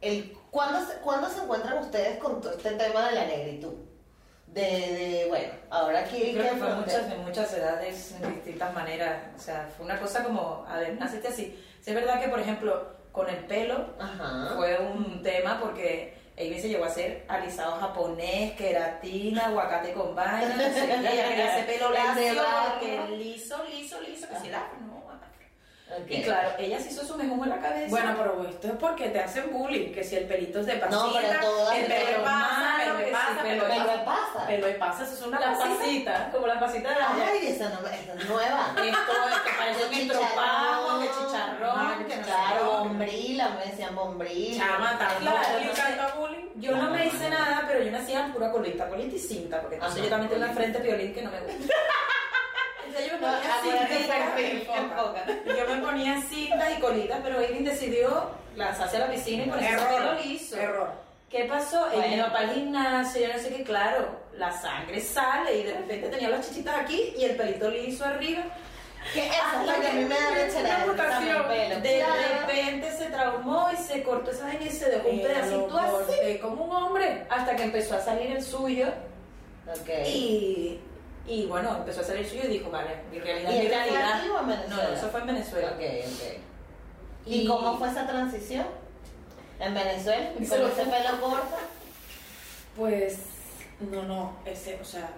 [0.00, 3.74] el ¿cuándo se, cuándo se encuentran ustedes con todo este tema de la negritud?
[4.46, 8.72] De, de bueno, ahora aquí Creo que que fue muchas, en muchas edades, en distintas
[8.72, 9.22] maneras.
[9.36, 11.60] O sea, fue una cosa como, a ver, naciste así.
[11.84, 14.54] Sí, es verdad que, por ejemplo, con el pelo Ajá.
[14.56, 20.56] fue un tema porque Amy se llegó a hacer alisado japonés, queratina, aguacate con vaina,
[20.56, 20.94] no sé qué.
[20.94, 25.03] Ella quería ese pelo El lacio porque liso, liso, liso, que si la no.
[26.08, 27.86] Y claro, ella se hizo su mejor en la cabeza.
[27.90, 30.96] Bueno, pero esto es porque te hacen bullying, que si el pelito es de pasita,
[30.96, 34.04] No, pero todas- el pelo pasa, pelo que sí, pasa, pelo pasa.
[34.04, 34.46] pasa.
[34.46, 35.76] Pelo pasa, eso es una la pasita.
[35.78, 38.66] pasita, como la pasita de la Ay, esa, no, esa es nueva.
[38.76, 42.64] Esto, esto parece un estropajo, que chicharrón, que no sé Claro, qué.
[42.88, 44.56] bombril, a mí me decían bombril.
[44.58, 46.40] Chama, tan Claro, bullying.
[46.56, 49.74] Yo no me hice nada, pero yo me hacía pura colita, colita y cinta, porque
[49.76, 51.74] entonces yo también tengo una frente violín que no me gusta.
[53.00, 55.24] Yo me ponía acuérdate, cinta, perfil, enfoca.
[55.46, 59.64] Yo me ponía cinta y colita, pero Aileen decidió lanzarse a la piscina y el
[59.64, 60.56] Error, pelo liso.
[60.56, 60.90] error.
[61.30, 61.86] ¿Qué pasó?
[61.86, 62.14] Él Bueno.
[62.14, 66.08] vino para el gimnasio, yo no sé qué, claro, la sangre sale y de repente
[66.08, 68.42] tenía las chichitas aquí y el pelito liso arriba.
[69.12, 70.30] Que esa es la que a mí me da.
[71.80, 72.14] De Claro.
[72.46, 76.38] repente se traumó y se cortó esa vaina y se dejó un pedacito lo así.
[76.40, 77.26] como un hombre.
[77.28, 78.86] Hasta que empezó a salir el suyo
[79.68, 79.90] Ok.
[80.06, 80.80] y
[81.26, 84.12] Y bueno, empezó a hacer el suyo y dijo, vale, mi realidad ¿Y mi realidad.
[84.20, 84.88] aquí o en No, Venezuela?
[84.90, 85.68] no, eso fue en Venezuela.
[85.68, 86.42] Ok, ok.
[87.26, 88.66] ¿Y, Y- cómo fue esa transición?
[89.58, 90.32] ¿En Venezuela?
[90.34, 91.56] ¿Con ese pelo corto?
[92.76, 93.18] Pues,
[93.90, 95.08] no, no, ese, o sea,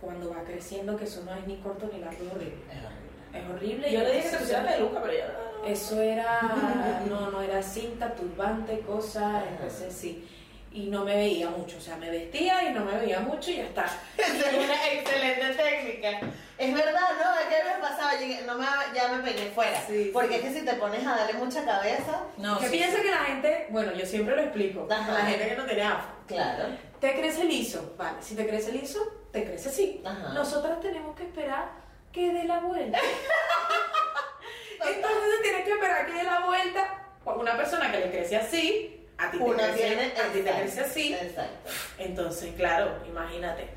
[0.00, 2.56] cuando va creciendo, que eso no es ni corto ni largo, es horrible.
[2.70, 3.06] Es horrible.
[3.34, 3.92] Es horrible.
[3.92, 5.66] Yo le dije que se entonces, pusiera peluca, pero ya no.
[5.66, 10.28] Eso era, no, no era cinta, turbante, cosa, empecé sí.
[10.76, 13.56] Y no me veía mucho, o sea, me vestía y no me veía mucho y
[13.56, 13.86] ya está.
[14.18, 16.20] Es una excelente técnica.
[16.58, 17.38] Es verdad, ¿no?
[17.40, 18.12] Es que me pasaba,
[18.46, 19.80] no me, ya me peiné fuera.
[19.86, 20.34] Sí, Porque sí.
[20.34, 23.02] es que si te pones a darle mucha cabeza, No, que sí, piensa sí.
[23.04, 25.12] que la gente, bueno, yo siempre lo explico, Ajá.
[25.12, 26.64] a la gente que no tiene afro, claro.
[27.00, 29.00] te crece liso, vale, si te crece liso,
[29.32, 30.02] te crece así.
[30.04, 30.34] Ajá.
[30.34, 31.70] Nosotras tenemos que esperar
[32.12, 32.98] que dé la vuelta.
[34.86, 37.02] Entonces tienes que esperar que dé la vuelta.
[37.24, 40.04] Una persona que le crece así, a ti te, Uno tiene.
[40.06, 41.14] a ti te crece así.
[41.14, 41.70] Exacto.
[41.98, 43.68] Entonces, claro, imagínate.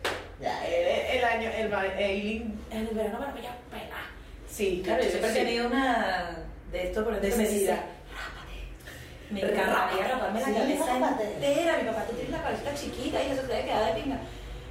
[0.42, 4.04] Ya, El, el año, el, el, el verano me lo voy a pelar.
[4.50, 6.38] Sí, Claro, yo siempre he tenido una
[6.72, 7.80] de esto, por ejemplo, me dice, Necesidad.
[9.30, 11.78] Me encantaría raparme la cabeza entera.
[11.78, 14.18] Mi papá, tú tienes la cabeza chiquita y eso te debe quedar de pinga.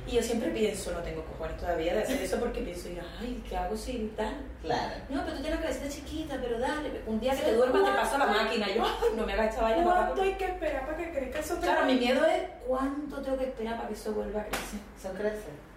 [0.09, 3.43] Y yo siempre pienso, no tengo cojones todavía de hacer eso porque pienso, yo, ay,
[3.47, 4.37] ¿qué hago si tal?
[4.63, 4.95] Claro.
[5.11, 7.91] No, pero tú tienes la cabecita chiquita, pero dale, un día que te duermas te
[7.91, 8.67] paso la máquina.
[8.75, 9.85] Yo, ay, no me hagas esta vaina.
[9.85, 11.61] ¿Cuánto hay que esperar para que crezca eso?
[11.61, 14.81] Claro, mi miedo es cuánto tengo que esperar para que eso vuelva a crecer.
[14.99, 15.69] Eso crece.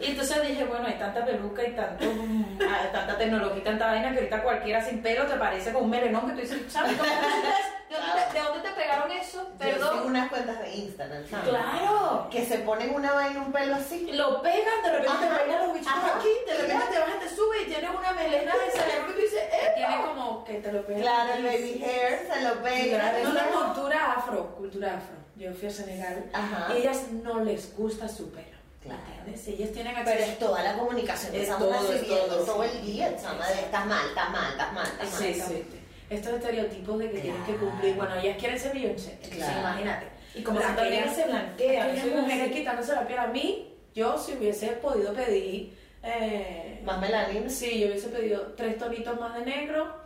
[0.00, 2.04] Y entonces dije, bueno, hay tanta peluca y tanto,
[2.68, 5.90] ah, tanta tecnología y tanta vaina que ahorita cualquiera sin pelo te parece con un
[5.90, 6.96] melenón que tú dices, ¿sabes?
[6.96, 7.08] ¿Cómo
[7.88, 9.38] ¿De dónde, te, ¿De dónde te pegaron eso?
[9.38, 10.06] Yo sigo Perdón.
[10.06, 11.48] unas cuentas de Instagram, ¿sabes?
[11.48, 12.28] Claro.
[12.30, 14.10] Que se ponen una vaina, un pelo así.
[14.12, 16.16] Lo pegan, de repente te peinan los bichitos Ajá.
[16.18, 19.20] aquí, de repente te bajas, te sube y tienes una melena de cerebro que tú
[19.20, 19.72] dices, ¡eh!
[19.76, 21.02] Tiene como que te lo pegan.
[21.02, 22.96] Claro, el baby hair se lo pega.
[22.96, 23.50] Una ¿verdad?
[23.52, 25.16] cultura afro, cultura afro.
[25.36, 26.72] Yo fui a Senegal Ajá.
[26.74, 28.54] y ellas no les gusta su pelo.
[28.82, 29.00] Claro.
[29.18, 29.48] ¿Entiendes?
[29.48, 30.30] Ellas tienen Pero acceso.
[30.32, 32.70] es toda la comunicación que Es estamos todo, es recibiendo todo, todo, sí.
[32.72, 35.24] el día, chama, de estás mal, estás mal, estás mal, estás mal.
[35.24, 35.83] Exactamente.
[36.10, 37.70] Estos estereotipos de que tienen que Claro.
[37.70, 37.94] cumplir.
[37.96, 39.18] Bueno, ellas quieren ser Beyoncé.
[39.30, 39.60] Claro.
[39.60, 40.06] imagínate.
[40.34, 41.92] Y como si también se blanquea.
[41.92, 45.76] Es mujeres quitándose la piel a mí, yo si hubiese podido pedir.
[46.02, 47.48] Eh, Más melanina.
[47.48, 49.96] sí, yo hubiese pedido tres tonitos más de negro,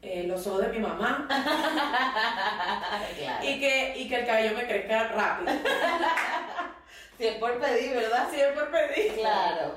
[0.00, 1.26] eh, los ojos de mi mamá
[3.18, 3.44] claro.
[3.44, 5.52] y que, y que el cabello me crezca rápido.
[7.18, 8.26] Si es por pedir, ¿verdad?
[8.28, 9.14] Así es por pedir.
[9.14, 9.74] Claro.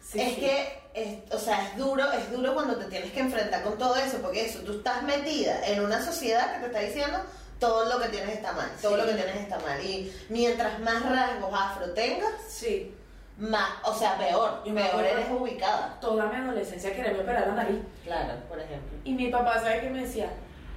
[0.00, 0.40] Sí, es sí.
[0.40, 3.94] que, es- o sea, es duro, es duro cuando te tienes que enfrentar con todo
[3.96, 7.18] eso, porque eso, tú estás metida en una sociedad que te está diciendo
[7.60, 9.00] todo lo que tienes está mal, todo Sí.
[9.02, 9.80] lo que tienes está mal.
[9.84, 12.94] Y mientras más rasgos afro tengas, Sí,
[13.38, 15.98] más, o sea, peor, Yo peor eres ubicada.
[16.00, 17.80] toda mi adolescencia quería operar la nariz.
[18.04, 18.98] Claro, por ejemplo.
[19.04, 20.30] Y mi papá, ¿sabe qué me decía?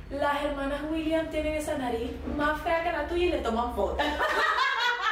[0.10, 4.06] Las hermanas William tienen esa nariz más fea que la tuya y le toman fotos.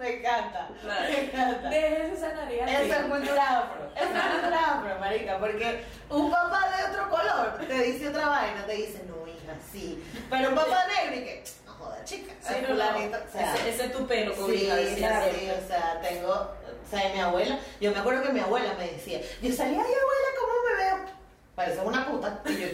[0.00, 1.08] Me encanta, Claro.
[1.08, 1.68] me encanta.
[1.70, 2.60] Dejes esa nariz.
[2.66, 7.58] Eso es cultura afro, eso es cultura afro, marica, porque un papá de otro color
[7.66, 11.44] te dice otra vaina, te dice, no, hija, sí, pero un papá negro y que,
[11.64, 12.84] no joda, chica, Sí, no, no.
[12.84, 15.64] o sea, ese, ese es tu pelo, Sí, cobija, decía sí, siempre.
[15.64, 19.20] o sea, tengo, o sea, mi abuela, yo me acuerdo que mi abuela me decía,
[19.40, 21.14] yo salía, ay abuela, ¿cómo me veo?
[21.54, 22.66] Parece una puta, y yo,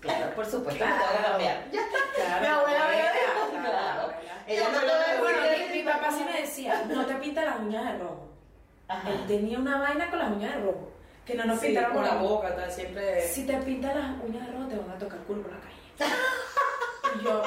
[0.00, 1.28] claro, por supuesto, me tengo que Claro.
[1.30, 4.20] cambiar, ya está, Claro, mi abuela me claro, claro, abuela.
[4.54, 5.38] Ella no bueno,
[5.70, 8.28] mi, mi papá sí me decía, no te pinta las uñas de rojo.
[8.88, 9.08] Ajá.
[9.10, 10.88] Él tenía una vaina con las uñas de rojo.
[11.24, 12.28] Que no nos Sí, pintaron por la rojo.
[12.28, 13.22] boca, tal, siempre.
[13.28, 15.58] Si te pintan las uñas de rojo, te van a tocar el culo por la
[15.60, 15.76] calle.
[17.20, 17.42] y yo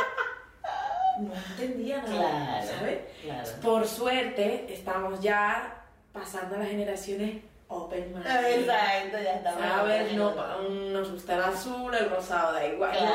[1.20, 3.00] no entendía nada, Claro, ¿sabes?
[3.22, 3.50] claro.
[3.62, 8.26] Por suerte, estamos ya pasando a las generaciones open mind.
[8.26, 9.62] Exacto, ya estamos.
[9.62, 10.14] ¿Sabes?
[10.14, 10.34] No,
[10.70, 12.92] nos gusta el azul, el rosado, da igual.
[12.92, 13.14] Claro.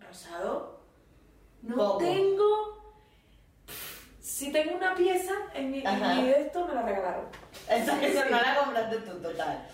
[0.00, 0.80] Yo, rosado,
[1.62, 1.98] no Poco.
[1.98, 2.77] tengo.
[4.28, 7.24] Si tengo una pieza en mi, en mi de esto, me la regalaron.
[7.66, 9.66] Esa, esa no la compraste tú, total.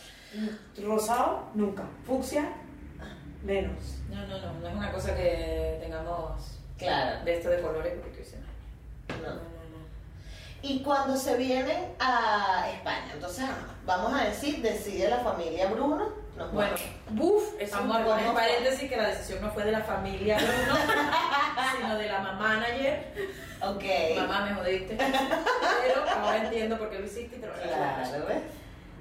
[0.80, 1.82] Rosado, nunca.
[2.06, 2.52] Fucsia,
[3.42, 3.96] menos.
[4.08, 7.24] No, no, no, no es una cosa que tengamos Claro.
[7.24, 8.22] de esto de colores, porque
[9.08, 9.28] "Ay, No.
[9.28, 9.84] No, no, no.
[10.62, 13.44] Y cuando se vienen a España, entonces
[13.84, 16.10] vamos a decir, decide la familia Bruno,
[16.52, 16.74] Bueno.
[17.10, 17.88] Buf, es un
[18.34, 20.78] paréntesis que la decisión no fue de la familia Bruno,
[21.76, 23.12] sino de la mamá manager.
[23.62, 23.84] Ok.
[24.16, 24.96] Mamá, me jodiste.
[24.96, 27.52] Pero ahora entiendo por qué lo hiciste y te lo.
[27.54, 28.38] Claro, ¿ves?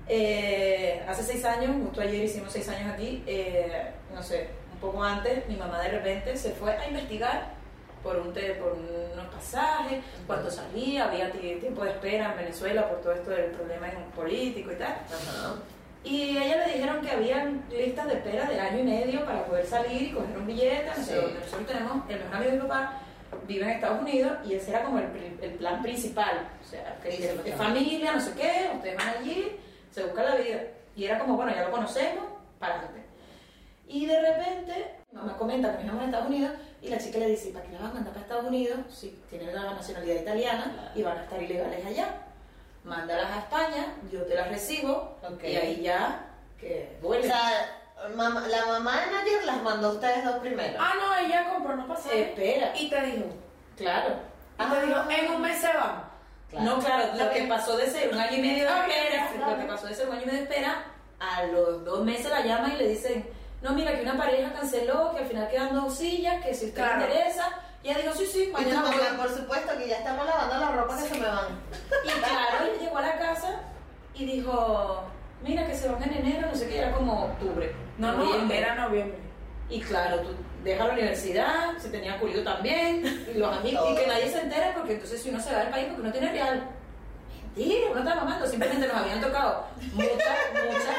[0.07, 5.01] Eh, hace seis años, justo ayer hicimos seis años aquí, eh, no sé, un poco
[5.03, 7.53] antes, mi mamá de repente se fue a investigar
[8.03, 12.89] por, un te- por unos pasajes, cuánto salía, había ti- tiempo de espera en Venezuela
[12.89, 14.91] por todo esto del problema en- político y tal.
[14.91, 15.55] Ajá.
[16.03, 19.45] Y a ella le dijeron que habían listas de espera del año y medio para
[19.45, 20.85] poder salir y coger un billete.
[20.85, 21.33] No sé Sí.
[21.39, 22.99] Nosotros tenemos, el mejor amigo de mi papá
[23.47, 25.07] vive en Estados Unidos y ese era como el,
[25.57, 26.49] plan principal.
[26.61, 29.55] O sea, que Sí, sí, familia, no sé qué, ustedes van allí,
[29.91, 30.61] se busca la vida.
[30.95, 32.25] Y era como, bueno, ya lo conocemos,
[32.59, 33.03] para adelante.
[33.87, 37.27] Y de repente, mamá comenta que mi mamá en Estados Unidos y la chica le
[37.27, 40.91] dice, ¿para qué la vas a mandar para Estados Unidos si tienen la nacionalidad italiana
[40.95, 42.32] y van a estar ilegales allá?
[42.83, 46.25] Mándalas a España, yo te las recibo y ahí ya,
[46.59, 47.29] que O vuelven.
[47.31, 47.79] sea,
[48.15, 50.77] mamá- la mamá de Nayer las mandó a ustedes dos primero.
[50.81, 52.27] Ah, no, ella compró unos pasajes.
[52.29, 53.25] Espera, Y te dijo,
[53.77, 54.15] claro.
[54.59, 56.03] y te dijo, en un mes se van.
[56.49, 56.65] Claro.
[56.65, 59.51] No, claro, lo que pasó de ser un año y medio de Ah, espera, claro.
[59.51, 60.83] lo que pasó de ser un año y medio de espera,
[61.19, 63.27] a los dos meses la llaman y le dicen,
[63.61, 66.83] no, mira, que una pareja canceló, que al final quedan dos sillas, que si usted
[66.83, 67.01] Claro.
[67.05, 67.47] interesa,
[67.83, 68.95] y ella dijo, sí, sí, mañana voy.
[68.95, 71.59] mamá, por supuesto, que ya estamos lavando la ropa que se me van.
[72.05, 73.59] Y claro, ella llegó a la casa
[74.15, 75.03] y dijo,
[75.43, 77.75] mira, que se van en enero, no sé qué, era como octubre.
[77.97, 78.57] No, no, noviembre.
[78.57, 79.17] era noviembre.
[79.69, 80.29] Y claro, tú
[80.63, 84.71] dejas la universidad, se tenía curioso también, y los amigos, y que nadie se entere,
[84.77, 86.69] porque entonces si uno se va del país porque uno tiene real.
[87.55, 90.95] Mentira, uno está mamando, simplemente nos habían tocado muchas, muchas,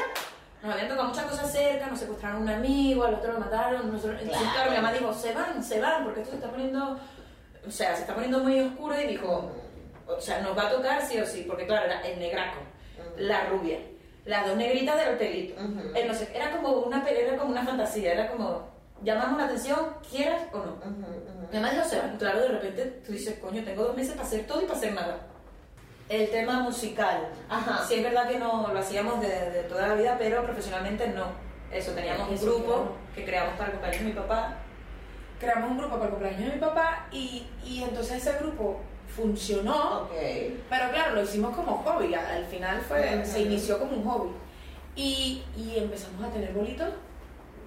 [0.65, 3.91] nos habían tocado muchas cosas cerca, nos secuestraron a un amigo, al otro lo mataron,
[3.91, 4.71] nosotros, entonces Claro.
[4.71, 6.99] mi mamá dijo, se van, se van, porque esto se está poniendo,
[7.67, 9.51] o sea, se está poniendo muy oscuro, y dijo,
[10.07, 12.59] o sea, nos va a tocar sí o sí, porque claro, era el negraco,
[13.17, 13.77] la rubia,
[14.25, 15.53] las dos negritas del
[15.95, 18.67] el no sé, era como una pelea, era como una fantasía, era como,
[19.03, 20.71] llamamos la atención, quieras o no.
[20.71, 21.47] Ujú, ujú.
[21.51, 22.17] Mi mamá dijo, se van.
[22.17, 24.93] Claro, de repente tú dices, coño, tengo dos meses para hacer todo y para hacer
[24.93, 25.17] nada.
[26.09, 27.27] El tema musical.
[27.49, 27.83] Ajá.
[27.87, 31.25] Sí, es verdad que no lo hacíamos de, de toda la vida, pero profesionalmente no.
[31.71, 32.91] Eso, teníamos un grupo claro.
[33.15, 34.53] que creamos para el cumpleaños de mi papá.
[35.39, 38.79] Creamos un grupo para el cumpleaños de mi papá y, y entonces ese grupo
[39.15, 40.01] funcionó.
[40.03, 40.11] Ok.
[40.69, 43.25] Pero claro, lo hicimos como hobby, al al final fue, Ujú.
[43.25, 44.29] se inició como un hobby.
[44.95, 46.89] Y, y empezamos a tener bolitos,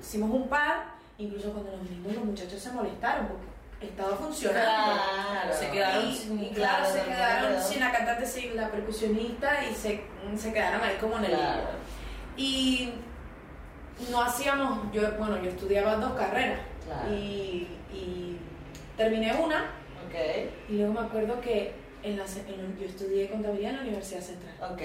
[0.00, 0.84] hicimos un par,
[1.18, 3.44] incluso cuando nos vinimos los muchachos se molestaron porque
[3.80, 5.00] estaba funcionando.
[5.02, 5.54] Claro.
[5.54, 7.68] Se quedaron y, claro, se quedaron claro.
[7.68, 10.00] sin la cantante, sin la percusionista y se,
[10.36, 11.62] se quedaron ahí como en el Claro.
[12.36, 12.92] Y
[14.10, 17.12] no hacíamos, yo, bueno, yo estudiaba dos carreras Claro.
[17.12, 18.38] y, y
[18.96, 19.70] terminé una
[20.06, 20.14] Ok.
[20.70, 24.54] y luego me acuerdo que en la, en yo estudié contabilidad en la Universidad Central
[24.72, 24.82] Ok.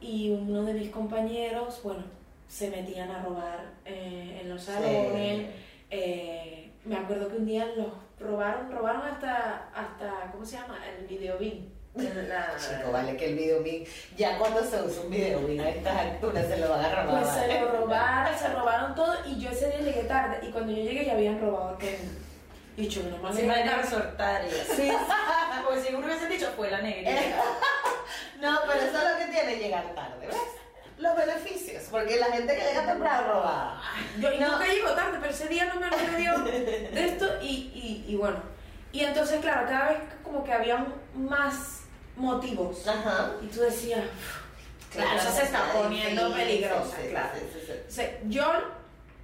[0.00, 2.02] y uno de mis compañeros, bueno,
[2.48, 4.72] se metían a robar eh, en los Sí.
[4.72, 5.46] salones.
[5.90, 7.88] eh, me acuerdo que un día los
[8.20, 10.78] robaron, robaron hasta, hasta ¿cómo se llama?
[10.86, 11.72] El videobin.
[11.94, 13.84] La- Chico, vale que el video bin,
[14.16, 17.22] ya cuando se usa un video bin a estas alturas se lo van a robar.
[17.22, 20.72] Pues se lo robaron, se robaron todo y yo ese día llegué tarde y cuando
[20.72, 21.96] yo llegué ya habían robado aquel.
[22.76, 24.82] Y yo, menos mal Se iban a resortar y así.
[24.82, 24.92] Sí,
[25.64, 27.10] Porque si uno hubiese dicho, fue la negrita.
[28.40, 30.36] No, pero eso es lo que tiene llegar tarde, ¿ves?
[30.98, 33.82] Los beneficios, porque la gente que llega temprano roba.
[34.18, 34.52] Yo No.
[34.52, 38.16] nunca llego tarde, pero ese día no me me dio de esto y, y, y
[38.16, 38.38] bueno.
[38.90, 40.84] Y entonces, claro, cada vez como que había
[41.14, 41.82] más
[42.16, 42.86] motivos.
[42.88, 43.32] Ajá.
[43.42, 44.00] Y tú decías,
[44.96, 47.28] la cosa se está poniendo peligrosa, sí, claro.
[47.38, 47.72] sí, sí, sí.
[47.86, 48.52] O sea, yo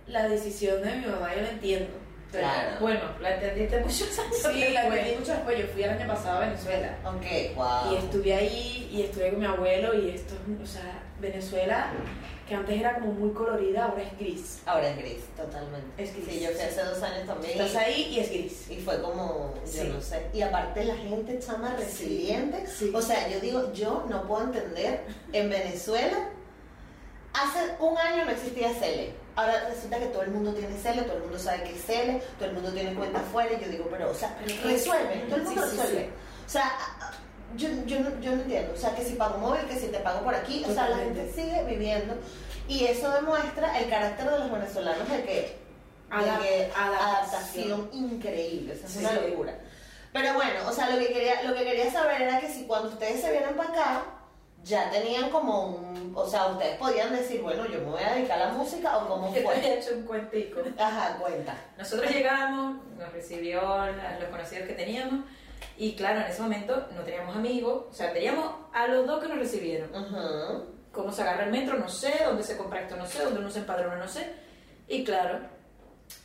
[0.07, 1.91] la decisión de mi mamá yo la entiendo.
[2.31, 2.77] pero- Claro.
[2.81, 5.59] Bueno, la entendiste muchos años Sí, la entendí mucho después.
[5.59, 6.97] Yo fui el año pasado a Venezuela.
[7.05, 7.93] Ok, wow.
[7.93, 11.89] Y estuve ahí y estuve con mi abuelo y esto, o sea, Venezuela,
[12.49, 14.59] que antes era como muy colorida, ahora es gris.
[14.67, 16.03] Ahora es gris, totalmente.
[16.03, 16.63] Es gris, Sí, yo fui sí.
[16.63, 17.53] hace dos años también.
[17.61, 18.71] Estás ahí y es gris.
[18.71, 19.91] Y fue como, yo Sí.
[19.93, 20.27] no sé.
[20.35, 22.67] Y aparte la gente chama resiliente.
[22.67, 22.91] sí.
[22.95, 26.29] O sea, yo digo, yo no puedo entender, en Venezuela,
[27.33, 29.15] hace un año no existía Cele.
[29.37, 32.23] Ahora resulta que todo el mundo tiene Cele, todo el mundo sabe que es Cele,
[32.39, 33.51] todo el mundo tiene cuenta afuera.
[33.59, 36.01] Y yo digo, pero, o sea, resuelve, todo el mundo Sí, sí, resuelve.
[36.03, 36.11] sí.
[36.47, 36.73] O sea,
[37.57, 38.73] yo, yo, no, yo no entiendo.
[38.75, 40.64] O sea, que si pago móvil, que si te pago por aquí.
[40.69, 41.33] O sea, la gente Totalmente.
[41.43, 42.14] sigue viviendo.
[42.69, 45.57] Y eso demuestra el carácter de los venezolanos de que, de
[46.17, 47.09] Adap- que adaptación.
[47.09, 48.73] adaptación increíble.
[48.73, 48.99] O sea, es Sí.
[49.01, 49.59] una locura.
[50.12, 52.88] Pero bueno, o sea, lo que quería, lo que quería saber era que si cuando
[52.88, 54.05] ustedes se vienen para acá,
[54.62, 58.40] ya tenían como un, o sea, ustedes podían decir, bueno, yo me voy a dedicar
[58.40, 59.57] a la música o cómo Yo te fue.
[59.57, 60.61] había hecho un cuentico.
[60.79, 61.55] Ajá, cuenta.
[61.77, 63.61] Nosotros llegamos, nos recibió
[64.21, 65.25] los conocidos que teníamos
[65.77, 69.29] y claro, en ese momento no teníamos amigos, o sea, teníamos a los dos que
[69.29, 69.90] nos recibieron.
[70.92, 73.50] Cómo se agarra el metro, no sé, dónde se compra esto, no sé, dónde uno
[73.50, 74.33] se empadrona, no sé.
[74.87, 75.40] Y claro,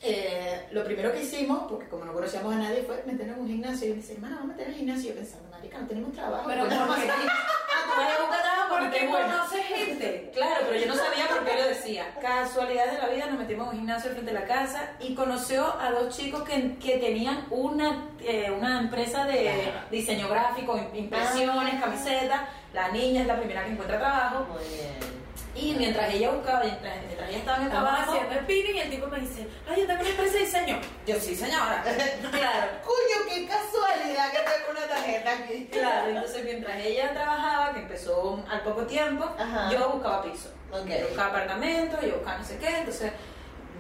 [0.01, 3.47] eh, lo primero que hicimos, porque como no conocíamos a nadie, fue meternos en un
[3.47, 3.87] gimnasio.
[3.87, 5.05] Y me dice, hermana, vamos a meter en el gimnasio.
[5.05, 6.43] Y yo pensando, marica, no tenemos trabajo.
[6.47, 7.11] Pero pues, ¿por vamos a qué?
[7.11, 7.29] hacer-
[7.71, 10.31] Ah, tú a trabajo porque Porque conoces gente.
[10.33, 12.13] Claro, pero yo no sabía por qué lo decía.
[12.21, 15.75] Casualidades de la vida, nos metimos en un gimnasio frente a la casa y conoció
[15.79, 21.73] a dos chicos que, que tenían una, eh, una empresa de diseño gráfico, im- impresiones,
[21.77, 21.81] Ah.
[21.81, 22.41] camisetas.
[22.73, 24.45] La niña es la primera que encuentra trabajo.
[24.45, 25.19] Muy bien.
[25.61, 28.89] Y mientras ella buscaba, mientras, mientras ella estaba en el trabajo, haciendo spinning y el
[28.89, 30.79] tipo me dice, ay, yo tengo una empresa de diseño.
[31.05, 31.83] Yo, sí, señora.
[32.31, 35.67] claro, Coño, qué casualidad que tengo una tarjeta aquí.
[35.71, 39.69] claro, entonces mientras ella trabajaba, que empezó al poco tiempo, Ajá.
[39.71, 40.49] yo buscaba piso.
[40.71, 43.11] Yo buscaba apartamento, yo buscaba no sé qué, entonces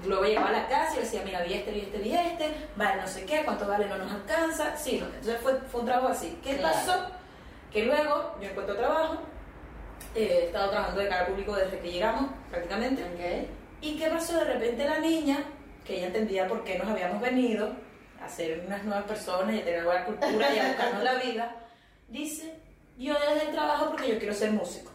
[0.05, 2.67] luego llegaba a la casa y le decía, mira, vi este, vi este, vi este,
[2.75, 5.05] vale no sé qué, cuánto vale, no nos alcanza, sí, no.
[5.07, 6.39] entonces fue, fue un trabajo así.
[6.43, 6.73] ¿Qué Claro.
[6.75, 7.05] pasó?
[7.71, 9.19] Que luego yo encuentro trabajo,
[10.15, 13.49] eh, he estado trabajando de cara al público desde que llegamos, prácticamente, Ok.
[13.81, 14.37] ¿Y qué pasó?
[14.37, 15.45] De repente la niña,
[15.85, 17.71] que ella entendía por qué nos habíamos venido
[18.21, 21.55] a ser unas nuevas personas y a tener buena cultura y a buscarnos la vida,
[22.09, 22.55] dice,
[22.97, 24.91] yo dejé el trabajo porque yo quiero ser músico.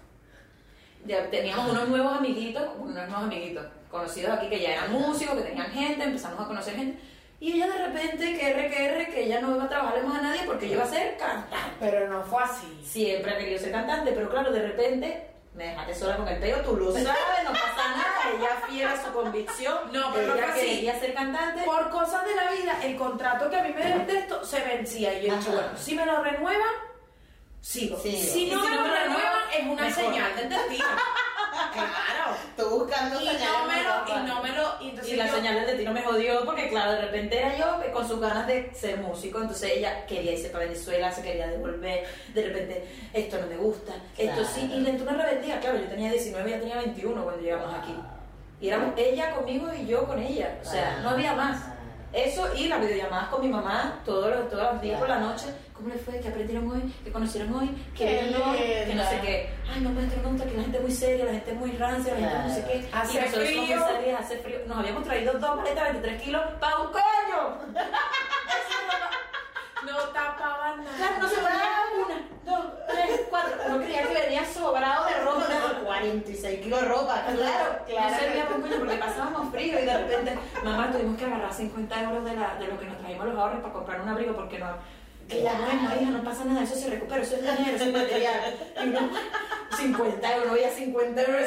[1.07, 5.49] Ya teníamos unos nuevos amiguitos, unos nuevos amiguitos conocidos aquí que ya eran músicos, que
[5.49, 7.01] tenían gente, empezamos a conocer gente.
[7.41, 10.19] Y ella de repente, que R, que R, que ella no iba a trabajarle más
[10.19, 12.81] a nadie porque yo iba a ser cantante Pero no fue así.
[12.85, 16.63] siempre ha querido ser cantante, pero claro, de repente me dejaste sola con el pelo,
[16.63, 17.07] tú lo sabes,
[17.45, 21.63] no pasa nada, ella fiel a su convicción, No, pero ella quería ser cantante.
[21.65, 24.61] Por cosas de la vida, el contrato que a mí me deben de esto se
[24.61, 25.13] vencía.
[25.19, 25.61] Y yo he dicho, Ajá.
[25.63, 26.75] bueno, si me lo renuevan,
[27.61, 27.99] sigo.
[28.01, 28.19] Sigo.
[28.19, 30.05] Si no si me no lo renuevan, renuevan, es una mejor.
[30.05, 30.85] señal del destino.
[31.73, 32.37] Claro.
[32.57, 35.27] Tú buscando Y señales no me lo, y no me lo, y entonces Y la
[35.27, 38.47] yo- señal del destino me jodió porque, claro, de repente era yo con sus ganas
[38.47, 43.39] de ser músico, entonces ella quería irse para Venezuela, se quería devolver, de repente, esto
[43.41, 46.61] no me gusta, esto sí, y le entró una rebeldía, claro, yo tenía 19, ella
[46.61, 47.95] tenía 21 cuando llegamos aquí.
[48.61, 51.61] Y éramos ella conmigo y yo con ella, o sea, no había más.
[52.15, 55.47] Eso y las videollamadas con mi mamá todos los, todos los días por la noche.
[55.75, 56.21] ¿Cómo le fue?
[56.21, 56.95] ¿Qué aprendieron hoy?
[57.03, 57.71] ¿Qué conocieron hoy?
[57.97, 58.59] ¿Qué vieron hoy?
[58.59, 59.51] Que no sé qué.
[59.69, 62.15] Ay, no, pero es que la gente es muy seria, la gente es muy rancia,
[62.15, 62.89] la gente no sé qué.
[62.93, 63.77] Hace y nosotros somos frío.
[63.77, 64.59] muy serias, hace frío.
[64.69, 67.64] Nos habíamos traído dos maletas de 23 kilos para un coño.
[76.15, 77.25] 26 kilos de ropa.
[77.25, 78.11] Claro, claro.
[78.11, 82.03] No servíamos pues, mucho porque pasábamos frío y de repente, mamá, tuvimos que agarrar 50
[82.03, 84.59] euros de, la, de lo que nos trajimos los ahorros para comprar un abrigo porque
[84.59, 84.67] no.
[85.27, 88.55] Claro, no, hija, no pasa nada, eso se recupera, eso es dinero, eso es material.
[88.77, 89.11] Y uno,
[89.75, 91.47] 50 euros, ya 50 euros,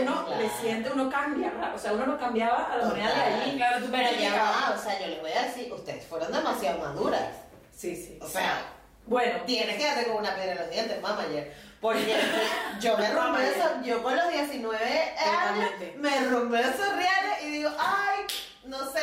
[0.00, 0.42] uno claro.
[0.42, 3.56] le siente, uno cambia, o sea, uno lo cambiaba a la moneda de allí.
[3.56, 7.28] Claro, tú pero ya o sea, yo les voy a decir, ustedes fueron demasiado maduras.
[7.76, 8.18] Sí, sí.
[8.22, 8.62] O sea,
[9.06, 9.40] bueno.
[9.44, 11.52] Tienes que darte con una piedra en los dientes, mamá, ayer.
[11.82, 12.16] Porque
[12.80, 17.70] yo me rompí eso, yo con los 19 años me rompí esos reales y digo,
[17.76, 18.20] ay,
[18.62, 19.00] no sé,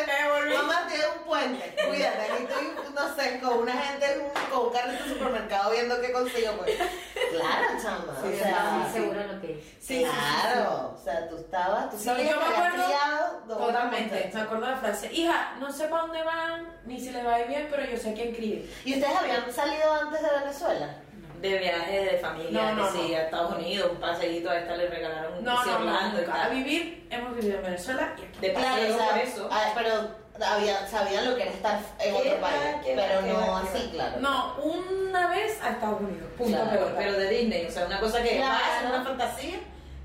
[0.55, 5.03] mamá tiene un puente, cuídate, aquí estoy, no sé, con una gente con un carrito
[5.03, 6.77] de supermercado viendo qué consigo, pues.
[6.77, 9.61] Claro, chama, Sí, o sea, muy segura lo que hice.
[9.61, 13.39] Sí, sí, sí, claro, o sea, tú estabas, tú Sí, sabías yo me acuerdo criado
[13.45, 15.11] Totalmente, me acuerdo de la frase.
[15.11, 17.97] Hija, no sé para dónde van, ni si le va a ir bien, pero yo
[17.97, 18.69] sé quién críe.
[18.86, 20.95] ¿Y ustedes habían salido antes de Venezuela?
[21.41, 23.17] De viajes de familia, No, no, que sí, no.
[23.17, 26.25] a Estados Unidos, un paseíto a esta le regalaron un No, no, no, Orlando y
[26.25, 26.43] nunca.
[26.45, 28.39] A vivir, hemos vivido en Venezuela y aquí.
[28.41, 29.49] De Claro, paseo o sea, por eso.
[29.51, 29.91] ah, pero
[30.45, 33.91] había, sabían lo que era estar en ¿Qué otro país, pero no así, va?
[33.91, 34.19] claro.
[34.21, 38.21] No, una vez a Estados Unidos, punto Claro, pero de Disney, o sea, una cosa
[38.23, 38.51] que Claro.
[38.53, 39.59] vas, una fantasía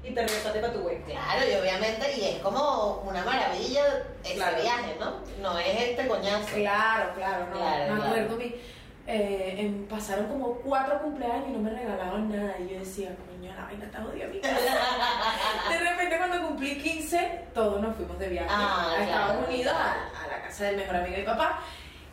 [0.04, 1.02] y te regresaste para tu web.
[1.04, 3.82] Claro, y obviamente, y es como una maravilla
[4.22, 4.56] ese Claro.
[4.60, 5.14] viaje, ¿no?
[5.40, 6.46] No es este coñazo.
[6.54, 7.56] Claro, claro, no.
[7.56, 8.04] Claro, me claro.
[8.04, 8.54] acuerdo mi,
[9.06, 12.54] eh, pasaron como cuatro cumpleaños y no me regalaban nada.
[12.58, 14.54] Y yo decía, coño, la vaina está jodida mi casa.
[15.70, 19.48] De repente cuando cumplí 15, todos nos fuimos de viaje Ah, a Estados claro.
[19.48, 21.60] Unidos, a, a la casa del mejor amigo de papá.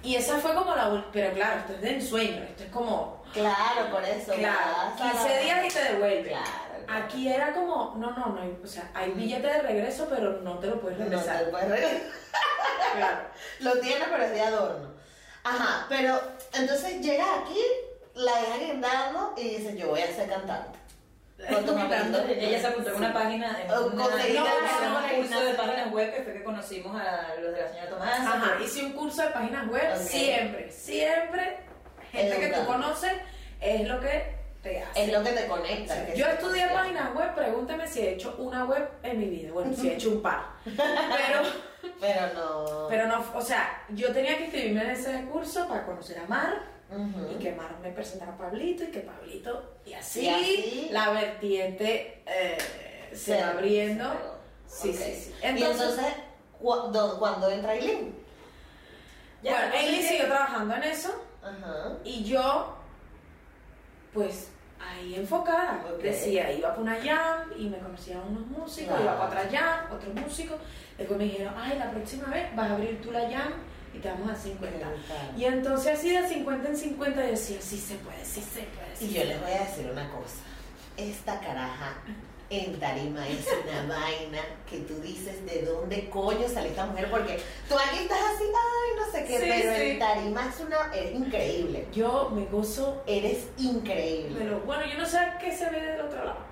[0.03, 3.89] Y esa fue como la pero claro, esto es de ensueño, esto es como, Claro,
[3.91, 4.33] por eso.
[4.33, 4.57] claro,
[4.99, 5.79] vas a 15 la- días y te.
[5.97, 6.23] Claro.
[6.23, 7.03] claro.
[7.05, 10.67] Aquí era como, no, no, no, o sea, hay billete de regreso, pero no te
[10.67, 11.45] lo puedes No regresar.
[11.45, 12.01] te puedes regresar.
[12.97, 13.17] Claro.
[13.59, 14.89] Lo tiene, pero es de adorno.
[15.43, 16.21] Ajá, pero
[16.53, 17.61] entonces llegas aquí,
[18.15, 20.81] la dejan guindando y dices, yo voy a ser cantante.
[21.49, 26.21] Ella se apuntó en una página, en una, no, un curso de páginas web que
[26.21, 28.19] fue que conocimos a los de la señora Tomás.
[28.19, 31.57] Ajá, hice un curso de páginas web, siempre, siempre,
[32.11, 33.13] gente que tú conoces,
[33.59, 35.03] es lo que te hace.
[35.03, 36.05] Es lo que te conecta.
[36.05, 39.51] que Yo estudié páginas web, pregúntame si he hecho una web en mi vida.
[39.51, 40.41] Bueno, si he hecho un par.
[40.65, 41.41] Pero,
[41.99, 42.87] Pero no.
[42.89, 46.61] pero no, o sea, yo tenía que inscribirme en ese curso para conocer a Mar
[47.31, 50.89] y que Mar me presentara a Pablito y que Pablito, y así, Y así.
[50.91, 52.57] la vertiente eh,
[53.11, 54.13] se Se- va abriendo.
[54.67, 55.35] se Sí, sí, sí.
[55.41, 56.13] y Entonces, entonces,
[56.59, 58.15] ¿cu- dó- ¿cuándo entra Eileen?
[59.41, 61.23] Ya, bueno, que- siguió trabajando en eso.
[61.41, 61.93] Ajá.
[62.03, 62.75] Y yo,
[64.13, 69.29] pues ahí enfocada, decía, iba para una jam y me conocían unos músicos, iba para
[69.41, 70.59] otra jam, otros músicos.
[71.01, 73.53] Después me dijeron, ay, la próxima vez vas a abrir tú la jam
[73.93, 74.77] y te vamos a 50.
[74.77, 74.93] Claro.
[75.37, 78.95] Y entonces así de 50 en 50 yo decía, sí se puede, sí se puede.
[78.95, 79.51] sí Y se yo les puede".
[79.51, 80.35] voy a decir una cosa.
[80.97, 81.97] Esta caraja
[82.49, 84.39] en tarima es una vaina
[84.69, 87.39] que tú dices de dónde coño salió esta mujer porque
[87.69, 89.81] tú aquí estás así, ay, no sé qué, Sí, pero sí.
[89.91, 91.87] en tarima es una, es increíble.
[91.93, 94.35] Yo me gozo, Eres increíble.
[94.37, 96.50] pero bueno, yo no sé qué se ve del otro lado.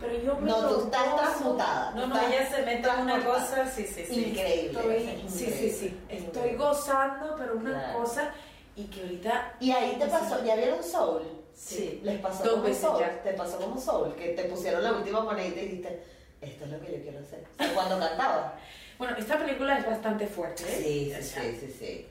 [0.00, 1.90] Pero yo me no, tú estás transmutada.
[1.92, 4.24] No, no, estás ella se mete en una cosa, sí, sí, sí.
[4.30, 4.70] Increíble.
[4.80, 6.00] Estoy, es sí, increíble, sí, sí.
[6.08, 6.56] Estoy increíble.
[6.56, 7.98] gozando, pero una Claro.
[8.00, 8.32] cosa
[8.76, 11.22] y que ahorita Y ahí te pasó, ¿ya vieron Soul?
[11.54, 12.00] Sí.
[12.02, 13.22] Les pasó Dos como veces Soul, ya.
[13.22, 16.02] te pasó como Soul, que te pusieron la última monedita y dijiste,
[16.40, 17.44] esto es lo que yo quiero hacer.
[17.58, 18.58] O sea, cuando cantaba.
[18.96, 20.82] Bueno, esta película es bastante fuerte, ¿eh?
[20.82, 22.06] Sí, sí, sí, sí, sí.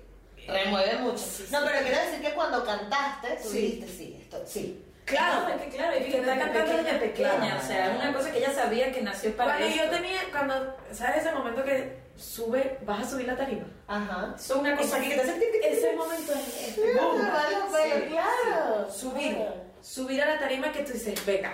[0.48, 1.18] Remueve mucho.
[1.18, 1.52] Sí, sí.
[1.52, 3.58] No, pero quiero decir que cuando cantaste, tú Sí.
[3.58, 4.84] dijiste, sí, esto, sí.
[5.10, 7.60] Claro, No, es que claro, y que está cantando desde pequeña, pequeña, claro.
[7.64, 9.96] o sea, es una cosa que ella sabía que nació para Cuando yo esto.
[9.96, 13.66] tenía, cuando, ¿sabes ese momento que sube, vas a subir la tarima?
[13.88, 14.36] Ajá.
[14.38, 15.50] Es una cosa que te hace.
[15.64, 17.30] Ese momento es, es Sí, me bomba.
[17.30, 18.88] va los pelos, Sí, claro.
[18.92, 19.00] sí.
[19.00, 19.54] Subir, Claro.
[19.82, 21.54] subir a la tarima que tú dices, venga,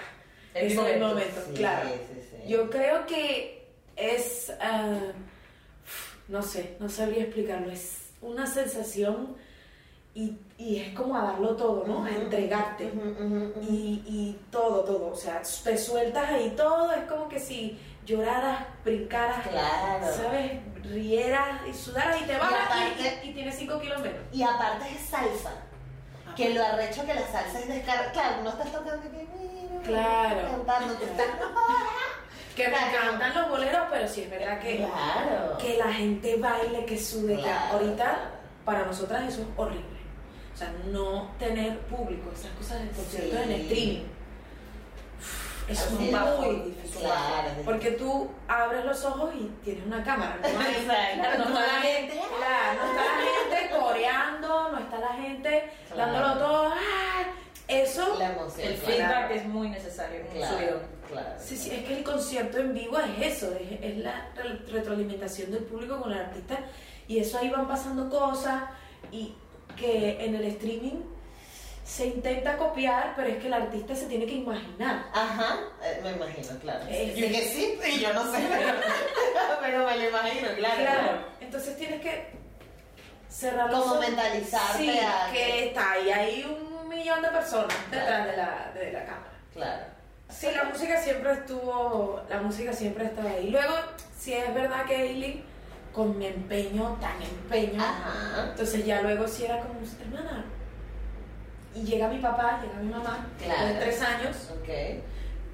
[0.54, 1.08] es el momento.
[1.08, 1.90] momento, Sí, claro.
[2.48, 4.98] Yo creo que es, ah,
[6.28, 9.36] no sé, no sabría explicarlo, es una sensación
[10.16, 12.04] y, y es como a darlo todo, ¿no?
[12.06, 12.92] A entregarte.
[13.62, 18.66] Y, y todo, todo, o sea, te sueltas ahí todo, es como que si lloraras,
[18.84, 20.08] brincaras, Claro.
[20.16, 20.54] ¿sabes?
[20.84, 22.52] Rieras y sudaras y te vas
[23.24, 24.20] y, y, tienes 5 kilos menos.
[24.32, 25.52] Y aparte es salsa.
[26.36, 28.12] Que lo arrecho que la salsa es descarga.
[28.12, 29.26] Claro, no estás tocando que
[29.84, 30.42] Claro.
[30.52, 31.26] cantando, tú estás.
[32.56, 35.58] Que me encantan los boleros, pero sí es verdad que, Claro.
[35.58, 37.74] que la gente baile, que que Claro.
[37.74, 38.32] ahorita
[38.64, 39.95] para nosotras eso es horrible.
[40.56, 43.44] O sea, no tener público, esas cosas del concierto Sí.
[43.44, 44.04] en streaming.
[45.68, 47.00] Es muy difícil.
[47.02, 47.50] Claro.
[47.66, 50.38] Porque tú abres los ojos y tienes una cámara.
[50.42, 50.48] ¿no?
[50.62, 51.38] Exacto.
[51.40, 56.12] No está la gente, claro, no está la gente coreando, no está la gente Claro.
[56.14, 56.68] dándolo todo.
[56.70, 57.24] ¡ah!
[57.68, 58.68] Eso, La emoción.
[58.68, 60.82] El feedback es muy necesario, claro.
[61.40, 65.50] sí, sí, es que el concierto en vivo es eso, es, es la re- retroalimentación
[65.52, 66.60] del público con el artista
[67.08, 68.66] y eso ahí van pasando cosas
[69.12, 69.34] y
[69.76, 71.02] que en el streaming
[71.86, 75.06] se intenta copiar, pero es que el artista se tiene que imaginar.
[75.14, 76.84] Ajá, eh, me imagino, claro.
[76.90, 78.40] Eh, y que sí, y yo no sé,
[79.62, 80.76] pero, me lo imagino, claro.
[80.78, 82.28] Claro, entonces tienes que
[83.30, 88.26] cerrar los Como mentalizarte Sí, a que está ahí, hay un millón de personas detrás
[88.28, 89.32] de la, de la cámara.
[89.54, 89.84] Claro.
[90.30, 93.52] Sí, la música siempre estuvo, la música siempre estaba ahí.
[93.52, 93.74] Luego,
[94.18, 95.44] si es verdad que Aileen,
[95.96, 98.50] con mi empeño, tan empeño, Ajá.
[98.52, 100.44] entonces ya luego sí era como, hermana,
[101.74, 103.68] y llega mi papá, llega mi mamá, Claro.
[103.68, 104.70] de tres años, Ok.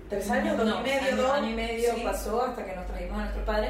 [0.09, 2.01] tres años, dos No, y medio, año, dos, año y medio sí.
[2.03, 3.69] pasó hasta que nos trajimos a nuestro padre.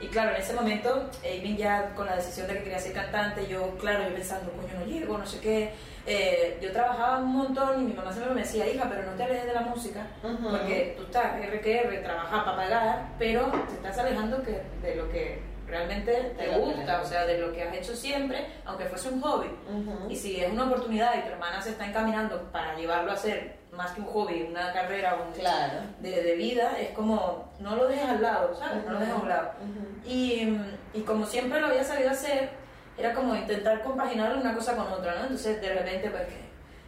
[0.00, 3.46] Y claro, en ese momento, Amy ya con la decisión de que quería ser cantante,
[3.46, 5.72] yo, claro, yo pensando, coño, no llego, no sé qué.
[6.06, 9.22] Eh, yo trabajaba un montón y mi mamá siempre me decía, hija, pero no te
[9.22, 14.42] alejes de la música, porque tú estás RQR, trabajar para pagar, pero te estás alejando
[14.42, 18.46] que, de lo que realmente te gusta, o sea, de lo que has hecho siempre,
[18.64, 19.48] aunque fuese un hobby.
[19.68, 20.10] Ujú.
[20.10, 23.56] Y si es una oportunidad y tu hermana se está encaminando para llevarlo a ser
[23.72, 25.80] más que un hobby, una carrera un, Claro.
[26.00, 28.84] de, de vida, es como, no lo dejes al lado, ¿sabes?
[28.84, 29.50] No lo dejes a un lado.
[29.60, 30.08] Ujú.
[30.08, 30.58] Y,
[30.92, 32.50] y como siempre lo había sabido hacer,
[32.96, 35.22] era como intentar compaginar una cosa con otra, ¿no?
[35.22, 36.44] Entonces de repente, pues que,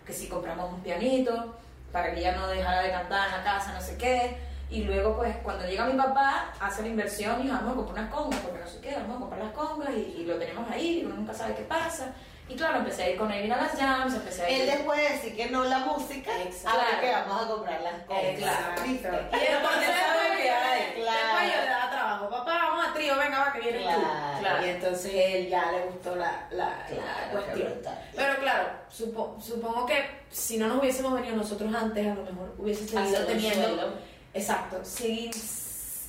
[0.07, 1.57] que si compramos un pianito,
[1.91, 4.37] para que ella no dejara de cantar en la casa, no sé qué.
[4.69, 8.13] Y luego, pues, cuando llega mi papá, hace la inversión y vamos a comprar unas
[8.15, 11.03] congas, porque no sé qué, vamos a comprar las congas y, y lo tenemos ahí,
[11.07, 12.13] uno nunca sabe qué pasa.
[12.49, 14.61] Y claro, empecé a ir con Evin a las jams, empecé a ir...
[14.63, 16.79] Él después de decir que no la música, Exacto.
[16.79, 17.95] ahora que vamos a comprar las.
[17.95, 18.83] Exacto.
[18.87, 19.09] ¿viste?
[19.09, 21.47] Y entonces después, claro.
[21.53, 24.01] yo le daba trabajo, papá, vamos a trío, venga, va, que viene Claro.
[24.01, 24.39] tú.
[24.41, 24.67] Claro.
[24.67, 27.73] Y entonces él ya le gustó la, la, Claro, cuestión.
[28.15, 32.55] Pero claro, supo- supongo que si no nos hubiésemos venido nosotros antes, a lo mejor
[32.59, 33.67] hubiese seguido teniendo.
[33.69, 34.16] suelo.
[34.37, 35.33] Exacto, segui-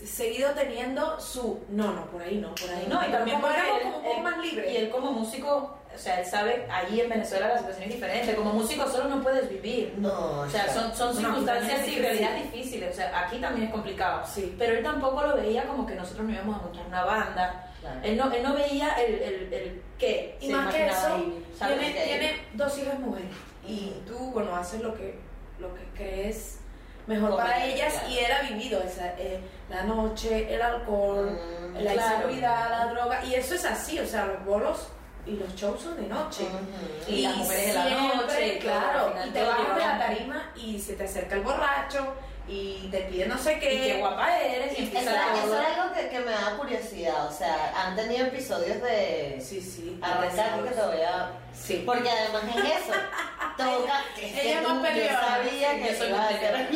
[0.05, 1.59] seguido teniendo su.
[1.69, 4.21] No, no, por ahí no, por ahí No, y también como porque él- como él-
[4.23, 4.71] más libres.
[4.71, 8.35] Y él como músico, o sea, él sabe, allí en Venezuela la situación es diferente.
[8.35, 9.95] Como músico solo no puedes vivir.
[9.97, 12.91] No, O sea, son, son No, circunstancias y realidad difíciles.
[12.93, 14.23] O sea, aquí también es complicado.
[14.31, 14.55] Sí.
[14.59, 17.73] Pero él tampoco lo veía como que nosotros no íbamos a montar una banda.
[17.81, 17.99] Claro.
[18.03, 20.37] Él no, él no veía el, el, el qué.
[20.41, 22.03] Y se más que eso, ahí, tiene, Ok.
[22.05, 23.29] tiene dos hijas mujeres.
[23.65, 25.17] Y tú, bueno, haces lo que,
[25.59, 26.59] lo que crees
[27.07, 27.93] mejor para ellas.
[27.93, 28.09] claro.
[28.09, 29.39] Y él ha vivido esa, eh,
[29.69, 32.15] la noche, el alcohol, Mm, la claro.
[32.15, 33.23] inseguridad, la droga.
[33.25, 34.87] Y eso es así, o sea, los bolos
[35.25, 36.43] y los shows son de noche.
[36.43, 37.11] Ujú.
[37.11, 39.99] Y las mujeres la siempre, noche, y todo, al claro, y te bajas de la
[39.99, 42.13] tarima y se te acerca el borracho
[42.49, 43.73] y te pide no sé qué.
[43.73, 44.71] Y qué guapa eres.
[44.79, 45.61] Y Eso, empieza eso todo.
[45.61, 47.27] es algo que, que me da curiosidad.
[47.27, 49.99] O sea, han tenido episodios de Sí, sí.
[50.01, 51.29] arrancar que te voy a.
[51.53, 51.83] Sí.
[51.85, 52.93] Porque además es eso.
[53.57, 54.01] Toca.
[54.15, 56.67] es que ella es tú- más yo sabía que yo soy ibas a hacer-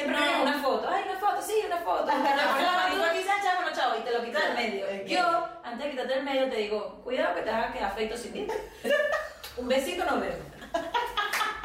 [0.00, 0.88] Siempre una foto.
[0.88, 2.10] Ay, una foto, sí, una foto.
[2.10, 3.42] Aquí, ¿sabes?
[3.42, 5.04] chao, bueno, chao, y te lo quitas del medio.
[5.04, 8.32] Yo, antes de quitarte del medio, te digo, cuidado que te hagas quedar feito sin
[8.32, 8.56] dientes.
[9.56, 10.59] Un besito nos vemos.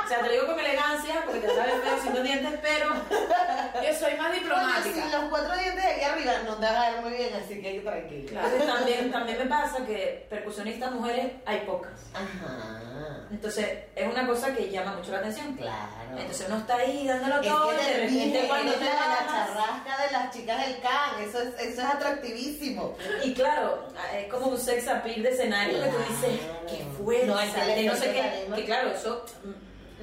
[0.06, 2.90] O sea, te lo digo con elegancia, porque te sabes feo sin dientes, pero
[3.84, 4.84] Yo soy más diplomática.
[5.06, 7.62] si los cuatro dientes de aquí arriba no te van a ver muy bien, así
[7.62, 8.40] que tranquilo.
[8.40, 11.92] Entonces, también, también me pasa que percusionistas mujeres hay pocas.
[12.14, 12.82] Ajá.
[13.32, 15.56] Entonces, es una cosa que llama mucho la atención.
[15.56, 15.90] Claro.
[16.18, 18.94] Entonces uno está ahí dándolo es todo que de te repente dije, cuando te la
[18.94, 22.96] la charrasca de las chicas del can, eso es, eso es atractivísimo.
[23.24, 26.66] Y claro, es como un sex appeal de escenario que tú dices, Claro.
[26.70, 28.56] qué fuerza, No, es de no sé qué.
[28.56, 29.26] Que claro, eso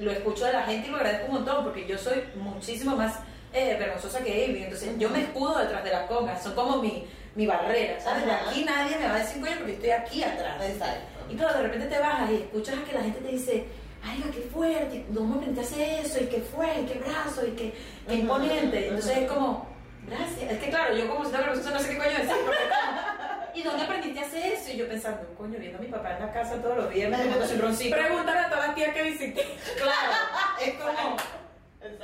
[0.03, 3.19] lo escucho de la gente y lo agradezco un montón porque yo soy muchísimo más
[3.53, 4.63] eh, vergonzosa que Amy.
[4.63, 8.25] Entonces yo me escudo detrás de las congas, son como mi, mi barrera, ¿sabes?
[8.25, 10.63] De aquí nadie me va a decir coño porque estoy aquí atrás.
[10.63, 11.13] Exacto.
[11.29, 13.65] Y claro, de repente te bajas y escuchas a que la gente te dice,
[14.03, 16.21] ay, qué fuerte, ¿cómo aprendiste eso?
[16.21, 17.73] Y qué fue, y qué brazo, y qué,
[18.07, 18.87] qué imponente.
[18.87, 19.67] Entonces es como,
[20.07, 20.51] gracias.
[20.51, 22.35] Es que claro, yo como si vergonzosa no sé qué coño decir.
[22.45, 24.71] porque ¿Y dónde aprendiste a hacer eso?
[24.71, 27.47] Y yo pensando, coño, viendo a mi papá en la casa todos los viernes, comiendo
[27.47, 27.95] su roncito.
[27.95, 29.45] Pregúntale a todas las tías que visité.
[29.77, 30.11] Claro,
[30.61, 31.17] es como,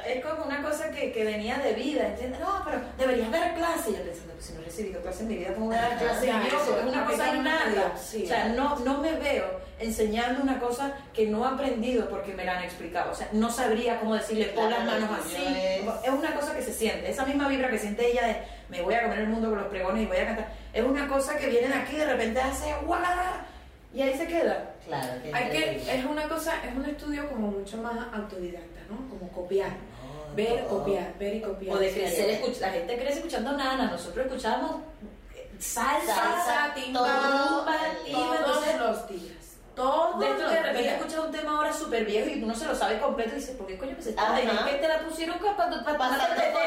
[0.06, 2.40] es como una cosa que, que venía de vida, ¿entiendes?
[2.40, 3.92] No, pero deberías dar clase.
[3.92, 5.82] Y yo pensando, pues si no he recibido clase en mi vida, ¿cómo voy a
[5.82, 6.58] dar clase Ya, yo?
[6.58, 8.24] es una cosa edad, sí.
[8.26, 12.44] O sea, no, no me veo enseñando una cosa que no he aprendido porque me
[12.44, 13.12] la han explicado.
[13.12, 15.44] O sea, no sabría cómo decirle pon las manos así.
[16.04, 17.10] Es una cosa que se siente.
[17.10, 18.38] Esa misma vibra que siente ella de
[18.70, 20.54] me voy a comer el mundo con los pregones y voy a cantar.
[20.74, 23.02] Es una cosa que viene de aquí de repente hace ¡guau!
[23.94, 24.72] Y ahí se queda.
[24.86, 28.98] Claro, que Hay que, es una cosa, es un estudio como mucho más autodidacta, ¿no?
[29.10, 29.70] Como copiar.
[29.72, 30.68] No, Ver, no.
[30.68, 31.76] copiar, ver y copiar.
[31.76, 34.82] O de Sí, crecer, escuch- la gente crece escuchando nana, nosotros escuchamos
[35.36, 37.66] eh, salsa, Salsa, timba, todo
[38.06, 39.36] timba, Todos entonces los días.
[39.76, 40.96] Todos de de repente días.
[40.98, 43.66] escuchas un tema ahora súper viejo y uno se lo sabe completo y dices, ¿por
[43.66, 44.40] qué coño me se está.
[44.40, 46.60] Es que te la pusieron para pa, pa, Pasarte pa,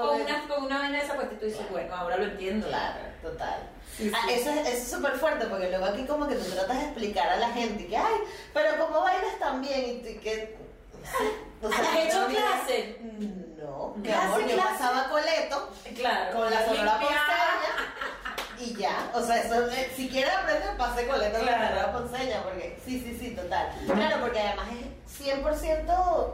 [0.00, 2.68] Con una, con una vaina de esa pues tú dices, bueno, ahora lo entiendo.
[2.68, 3.70] Claro, total.
[3.96, 4.34] Sí, Ah, sí.
[4.34, 7.28] eso es eso es súper fuerte porque luego aquí como que tú tratas de explicar
[7.28, 8.14] a la gente que, ay,
[8.52, 10.02] pero ¿cómo bailas tan bien?
[10.06, 10.56] Y que...
[11.62, 12.98] O sea, ¿Has hecho clase?
[13.58, 16.36] No, mi Clase, amor, yo pasaba coleto Claro.
[16.36, 19.10] con la sonora ponceña y ya.
[19.14, 23.00] O sea, eso, eh, si quieres aprender, pase coleto con la sonora ponceña porque sí,
[23.00, 23.68] sí, sí, total.
[23.86, 26.32] Claro, porque además es 100%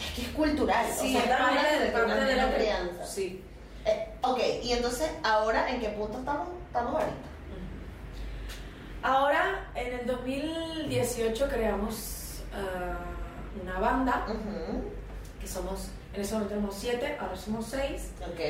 [0.00, 0.86] es que es cultural.
[0.92, 3.06] Sí, o sea, es parte de- parte de la crianza.
[3.06, 3.44] Sí.
[3.84, 7.16] Eh, ok, y entonces, ahora, ¿en qué punto estamos, estamos ahorita?
[9.02, 12.98] Ahora, en el 2018 creamos ah,
[13.62, 14.26] una banda,
[15.40, 18.40] que somos, en ese momento éramos siete, ahora somos seis, Ok.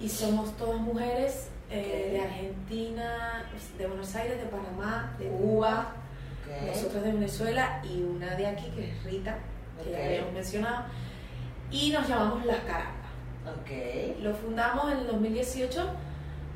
[0.00, 3.44] y somos todas mujeres eh, de Argentina,
[3.76, 5.92] de Buenos Aires, de Panamá, de Cuba,
[6.46, 6.66] ok.
[6.68, 9.36] nosotros de Venezuela y una de aquí que es Rita,
[9.82, 9.96] que Ok.
[9.98, 10.84] ya habíamos mencionado,
[11.70, 12.94] y nos llamamos Las Caracas.
[13.46, 14.20] Ok.
[14.20, 15.88] Lo fundamos en el 2018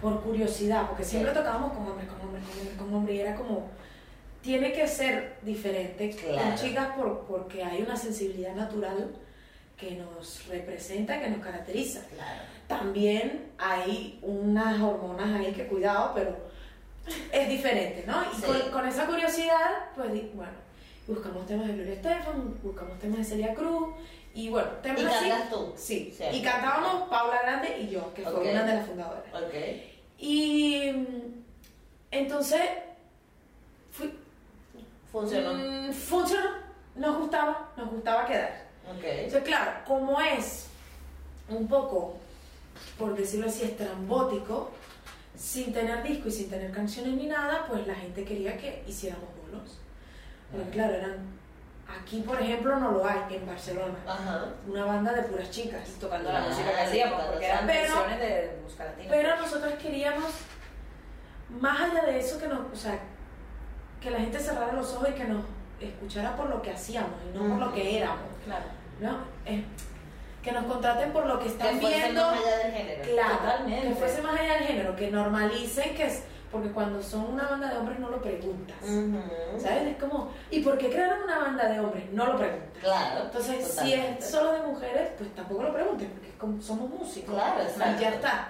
[0.00, 3.34] por curiosidad, porque siempre tocábamos con hombres, con hombres, con hombres, con hombres, y era
[3.36, 3.68] como,
[4.40, 6.48] tiene que ser diferente Claro.
[6.48, 9.12] con chicas por, porque hay una sensibilidad natural
[9.76, 12.00] que nos representa, que nos caracteriza.
[12.14, 12.42] Claro.
[12.66, 16.36] También hay unas hormonas ahí que cuidado, pero
[17.32, 18.22] es diferente, ¿no?
[18.32, 18.42] Y Sí.
[18.42, 20.52] con, con esa curiosidad, pues bueno,
[21.07, 23.88] buscamos temas de Gloria Estefan, buscamos temas de Celia Cruz,
[24.34, 25.30] y bueno, temas ¿Y así.
[25.50, 25.72] tú?
[25.76, 29.24] Sí, y cantábamos Paula Grande y yo, que fue una de las fundadoras.
[29.34, 29.55] Ok.
[30.18, 31.07] Y mm,
[32.12, 32.62] entonces
[33.90, 34.14] fui-
[35.11, 35.53] Funcionó.
[35.55, 36.48] mm, funcionó,
[36.96, 38.66] nos gustaba, nos gustaba quedar.
[38.96, 39.05] Ok.
[39.05, 40.66] Entonces, claro, como es
[41.48, 42.16] un poco,
[42.98, 44.70] por decirlo así, estrambótico,
[45.36, 49.28] sin tener disco y sin tener canciones ni nada, pues la gente quería que hiciéramos
[49.42, 49.78] bolos.
[50.53, 51.32] Porque claro, eran...
[52.00, 53.94] Aquí, por ejemplo, no lo hay, en Barcelona.
[54.07, 54.46] Ajá.
[54.66, 55.88] Una banda de puras chicas.
[56.00, 59.09] Tocando la Claro, música que hacíamos, porque eran Pero- de música latina.
[59.11, 60.30] Pero nosotros queríamos,
[61.61, 62.98] más allá de eso, que nos, o sea,
[64.00, 65.44] que la gente cerrara los ojos y que nos
[65.80, 68.64] escuchara por lo que hacíamos y no por lo que éramos, Claro.
[69.00, 69.18] ¿no?
[69.44, 69.64] Eh,
[70.42, 73.03] que nos contraten por lo que están Que fuese viendo, más allá del género.
[73.03, 73.88] claro, Totalmente.
[73.88, 76.22] que fuese más allá del género, que normalicen que es,
[76.53, 78.76] porque cuando son una banda de hombres no lo preguntas.
[79.59, 79.88] ¿sabes?
[79.88, 82.05] Es como, ¿y por qué crearon una banda de hombres?
[82.12, 82.68] No lo preguntas.
[82.82, 83.24] Claro.
[83.24, 87.34] Entonces, si es solo de mujeres, pues tampoco lo preguntes, porque como- somos músicos.
[87.34, 88.03] Claro, exacto.
[88.03, 88.48] Ya está.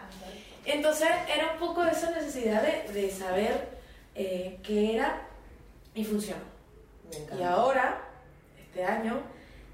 [0.65, 3.69] Entonces, era un poco esa necesidad de, de saber
[4.15, 5.23] eh, qué era
[5.95, 6.43] y funcionó.
[7.39, 8.01] Y ahora,
[8.59, 9.21] este año,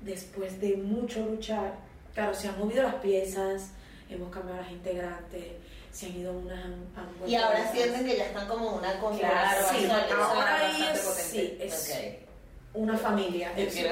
[0.02, 1.74] después de mucho luchar,
[2.14, 3.70] claro, se han movido las piezas,
[4.10, 5.44] hemos cambiado las integrantes,
[5.92, 6.58] se han ido unas.
[6.64, 6.88] han-
[7.26, 9.66] Y ahora sienten que ya están como una Claro.
[9.70, 12.28] Sí, es ahora es, sí, es Ok.
[12.74, 13.52] una familia.
[13.56, 13.84] Es Sí,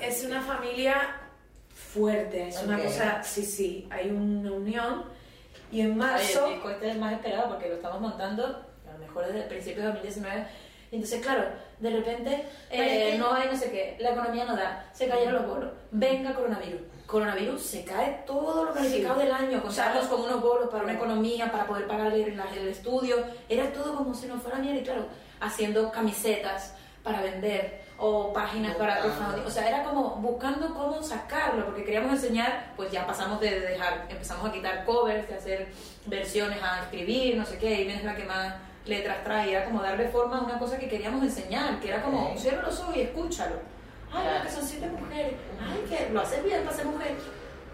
[0.00, 1.16] es una familia
[1.74, 2.84] fuerte, es una Ok.
[2.84, 5.04] cosa, sí, sí, hay una unión.
[5.70, 8.44] Y en Oye, marzo, el disco este es el más esperado porque lo estamos montando
[8.44, 10.46] a lo mejor desde el principio de 2019.
[10.90, 11.44] Y entonces, claro,
[11.80, 15.46] de repente eh, no hay no sé qué, la economía no da, se cayeron los
[15.46, 16.80] bolos, venga coronavirus.
[17.08, 19.24] Coronavirus, se cae todo lo planificado Sí.
[19.24, 23.16] del año, contarnos con unos bolos para una economía, para poder pagar el, estudio,
[23.48, 25.06] era todo como si no fuera mierda y claro,
[25.40, 31.64] haciendo camisetas para vender o páginas para crowdfunding, o sea, era como buscando cómo sacarlo,
[31.64, 35.68] porque queríamos enseñar, pues ya pasamos de dejar, empezamos a quitar covers, de hacer
[36.04, 38.54] versiones a escribir, no sé qué, y es la que más
[38.84, 42.36] letras trae, era como darle forma a una cosa que queríamos enseñar, que era como,
[42.36, 43.77] cierra los ojos y escúchalo.
[44.12, 47.14] Ay, no, que son siete mujeres, ay, que lo haces bien para ser mujer,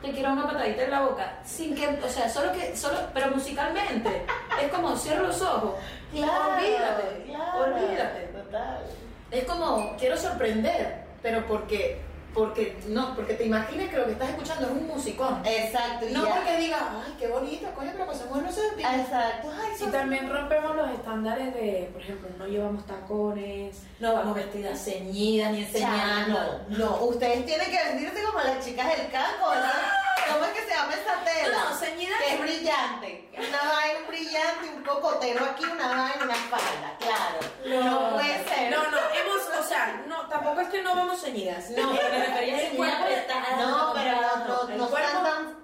[0.03, 3.31] te quiero una patadita en la boca, sin que, o sea, solo que, solo, pero
[3.31, 4.27] musicalmente,
[4.61, 5.75] es como, cierra los ojos,
[6.13, 8.21] Claro, olvídate, claro, olvídate.
[8.27, 8.83] Total.
[9.31, 12.01] Es como, quiero sorprender, pero porque,
[12.35, 15.41] porque, no, porque te imaginas que lo que estás escuchando es un musicón.
[15.47, 16.07] Exacto.
[16.11, 18.61] No ya- porque digas, ay, qué bonita, coño, pero mujer no se.
[18.67, 19.51] Exacto.
[19.53, 23.83] Ay, y también rompemos los estándares de, por ejemplo, no llevamos tacones.
[24.01, 26.61] No vamos vestidas ceñidas ni Ya, enseñando.
[26.69, 30.14] no, no, ustedes tienen que vestirse como las chicas del campo, ¿no?
[30.33, 31.59] ¿Cómo es que se llama esa tela?
[31.59, 33.29] No, no, ceñida Que es brillante.
[33.37, 37.39] Una vaina brillante, un cocotero aquí, una vaina, una falda, claro.
[37.67, 38.71] No, puede ser.
[38.71, 41.71] No, no, hemos, o sea, no, tampoco es que no vamos ceñidas.
[41.71, 43.57] No, pero me refería a.
[43.57, 45.55] No, pero no, no, el no cuerpo-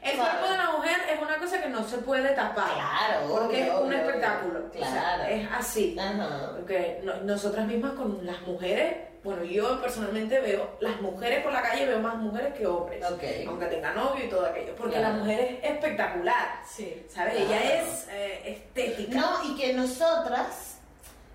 [0.00, 0.12] Claro.
[0.12, 0.32] El ¿sabes?
[0.38, 2.72] cuerpo de la mujer es una cosa que no se puede tapar.
[2.74, 4.58] Claro, Porque es obvio, un obvio, espectáculo.
[4.60, 4.82] obvio.
[4.82, 5.22] O sea, Claro.
[5.24, 5.96] es así.
[5.98, 6.50] Ajá.
[6.56, 11.60] Porque no- nosotras mismas con las mujeres, bueno, yo personalmente veo las mujeres por la
[11.62, 13.04] calle, veo más mujeres que hombres.
[13.10, 13.22] Ok.
[13.48, 14.74] Aunque tenga novio y todo aquello.
[14.76, 15.14] Porque Claro.
[15.16, 16.60] la mujer es espectacular.
[16.66, 17.04] Sí.
[17.08, 17.34] ¿Sabes?
[17.34, 17.48] Claro.
[17.52, 19.18] Ella es eh, estética.
[19.20, 20.67] No, y que nosotras,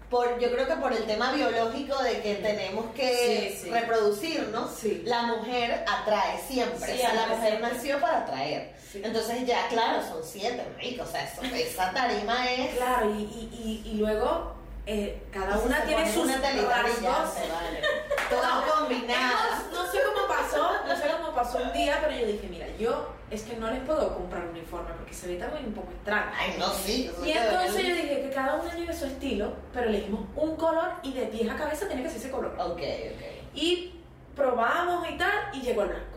[0.09, 3.69] por, yo creo que por el tema biológico de que tenemos que Sí, sí.
[3.71, 5.01] reproducirnos, Sí.
[5.05, 6.93] la mujer atrae siempre.
[6.93, 8.73] o sea, la mujer nació para atraer.
[8.93, 11.03] Entonces ya, claro, son siete, rico.
[11.03, 12.75] O sea, eso- esa tarima es...
[12.75, 14.53] Claro, y, y, y, y luego
[14.85, 17.01] eh, cada se una tiene pone sus una rasgos.
[17.03, 17.81] vale.
[18.29, 19.63] Todas combinadas.
[19.71, 22.67] No, no sé cómo pasó, no sé cómo pasó un día, pero yo dije, mira,
[22.77, 25.91] yo es que no les puedo comprar un uniforme porque se ve también un poco
[25.91, 26.31] extraño.
[26.37, 27.09] Ay, no, sí.
[27.25, 31.13] Y entonces yo dije que cada una lleve su estilo, pero elegimos un color y
[31.13, 32.55] de pies a cabeza tiene que ser ese color.
[32.59, 33.23] Ok, ok.
[33.55, 33.93] Y
[34.35, 36.12] probamos y tal, y llegó el blanco.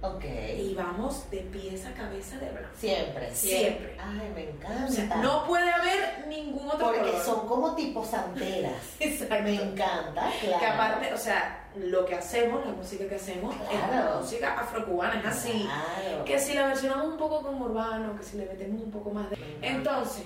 [0.00, 0.24] Ok.
[0.56, 2.68] Y vamos de pies a cabeza de blanco.
[2.78, 3.34] Siempre.
[3.34, 3.96] Siempre.
[4.00, 4.84] Ay, me encanta.
[4.86, 7.24] O sea, no puede haber ningún otro Porque color.
[7.24, 8.72] son como tipo santeras.
[9.00, 9.42] Exacto.
[9.42, 10.58] Me encanta, claro.
[10.60, 15.18] Que aparte, o sea, lo que hacemos, la música que hacemos, es una música afrocubana,
[15.20, 15.64] es así.
[15.64, 16.24] Claro.
[16.24, 19.28] Que si la versionamos un poco como urbano, que si le metemos un poco más
[19.30, 19.36] de...
[19.62, 20.24] Entonces,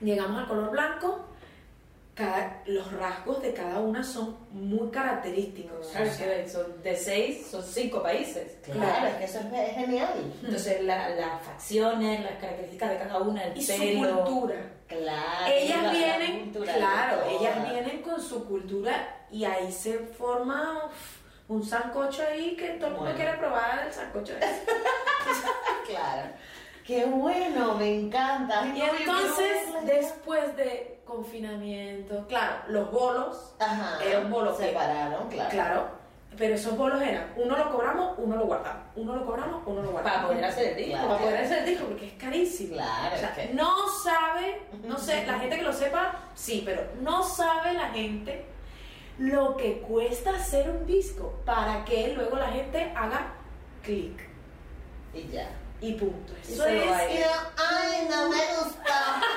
[0.00, 1.26] llegamos al color blanco,
[2.16, 5.86] cada- los rasgos de cada una son muy característicos.
[5.88, 8.56] Claro, o es sea, que son de seis, son cinco países.
[8.64, 10.32] Claro, es que eso es, genial.
[10.42, 14.24] Entonces, la- las facciones, las características de cada una, el y su pelo.
[14.24, 14.56] cultura.
[14.88, 15.46] Claro.
[15.52, 20.84] ellas la- la vienen, cultura claro, ellas vienen con su cultura y ahí se forma
[20.86, 23.16] uf, un sancocho ahí que todo el mundo Bueno.
[23.16, 24.32] quiere probar el sancocho.
[25.88, 26.30] Claro.
[26.86, 28.64] Qué bueno, me encanta.
[28.74, 33.98] Y entonces, después de confinamiento, claro, los bolos, Ajá.
[34.04, 35.50] era un bolo que- Separaron, claro.
[35.50, 35.88] claro,
[36.36, 39.90] pero esos bolos eran, uno lo cobramos, uno lo guardamos, uno lo cobramos, uno lo
[39.90, 40.16] guardamos.
[40.18, 40.92] Para poder hacer el disco.
[40.92, 41.08] Claro.
[41.08, 42.74] Para poder hacer el disco, porque es carísimo.
[42.74, 46.62] Claro, O sea, es que- no sabe, no sé, la gente que lo sepa, sí,
[46.64, 48.44] pero no sabe la gente
[49.18, 53.32] lo que cuesta hacer un disco para que luego la gente haga
[53.82, 54.20] clic
[55.14, 55.48] Y ya.
[55.80, 56.32] Y punto.
[56.48, 56.84] Eso es.
[56.84, 59.22] yo, ay, no me gusta.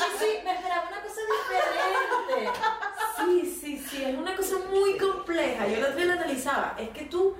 [0.00, 2.58] Sí, sí, me esperaba una cosa diferente.
[3.18, 5.66] Sí, sí, sí, es una cosa muy compleja.
[5.66, 6.74] Yo el otro día lo analizaba.
[6.78, 7.36] Es que tú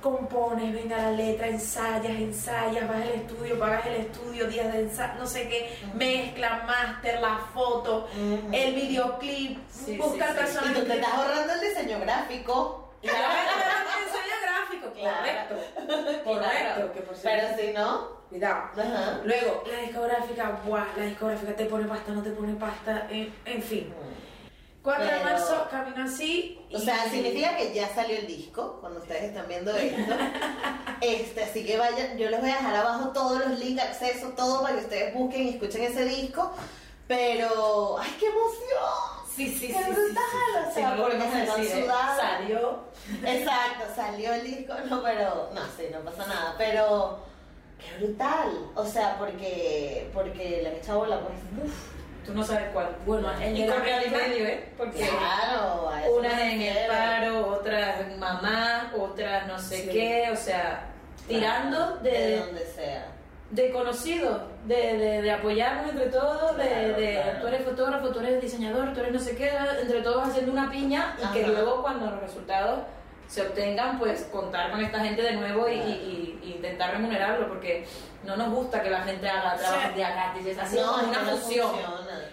[0.00, 5.14] compones, venga la letra, ensayas, ensayas, vas al estudio, pagas el estudio, días de ensayo,
[5.18, 8.06] no sé qué, mezcla, máster, la foto,
[8.52, 10.52] el videoclip, Sí, busca sí, el sí.
[10.52, 10.82] Y tú personaje.
[10.82, 12.87] te estás ahorrando el diseño gráfico.
[13.02, 15.54] Y la verdad ensayo gráfico, correcto.
[16.24, 18.62] Correcto, que por Pero si no, Cuidado.
[18.76, 19.20] ajá.
[19.24, 23.62] Luego, la discográfica, buah, la discográfica te pone pasta, no te pone pasta, en, en
[23.62, 23.94] fin.
[24.82, 26.60] 4 de Pero- marzo, camino así.
[26.72, 30.14] O sea, significa que ya salió el disco cuando ustedes están viendo esto.
[31.00, 34.62] Este, así que vayan, yo les voy a dejar abajo todos los links, acceso, todo
[34.62, 36.52] para que ustedes busquen y escuchen ese disco.
[37.06, 39.17] Pero, ¡ay, qué emoción!
[39.38, 40.14] Sí, sí, ¡Qué sí, brutal!
[40.14, 40.68] sí, sí.
[40.68, 41.82] O sea, no porque se ¿eh?
[41.84, 42.20] sudado.
[42.20, 42.84] Salió.
[43.24, 47.20] Exacto, salió el disco, no, pero, no, sí, no pasa nada, pero,
[47.78, 48.48] qué brutal.
[48.74, 51.72] O sea, porque, porque han echado bola, pues, uf,
[52.26, 52.94] Tú no sabes cuál.
[53.06, 54.68] Bueno, el y la medio, ¿eh?
[54.76, 55.88] Porque claro.
[55.88, 59.88] a eso una me en el paro, otra en mamá, otras no sé Sí.
[59.90, 60.90] qué, o sea,
[61.26, 63.06] tirando de, de, donde sea.
[63.50, 67.40] De conocido, de, de, de apoyarnos entre todos, de, Claro, de claro.
[67.40, 70.70] tú eres fotógrafo, tú eres diseñador, tú eres no sé qué, entre todos haciendo una
[70.70, 72.80] piña y que luego cuando los resultados
[73.26, 75.90] se obtengan, pues contar con esta gente de nuevo y, Claro.
[75.90, 77.86] y- y intentar remunerarlo, porque
[78.24, 79.94] no nos gusta que la gente haga trabajos Sí.
[79.94, 81.78] de gratis, es así No, como es una no funciona.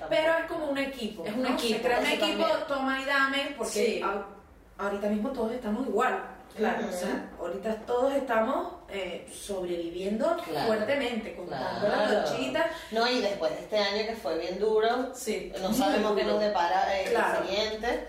[0.10, 1.26] Pero es como un equipo.
[1.26, 1.50] Es un ¿no?
[1.50, 2.68] equipo, Se crea un equipo, también.
[2.68, 4.02] toma y dame, porque Sí.
[4.04, 6.18] a- ahorita mismo todos estamos igual.
[6.56, 6.88] Claro.
[6.88, 10.68] O sea, ahorita todos estamos eh, sobreviviendo Claro.
[10.68, 12.12] fuertemente, contando Claro.
[12.14, 12.66] las luchitas.
[12.92, 15.52] No, y después de este año que fue bien duro, Sí.
[15.62, 17.42] no sabemos qué nos depara eh, Claro.
[17.42, 18.08] el siguiente.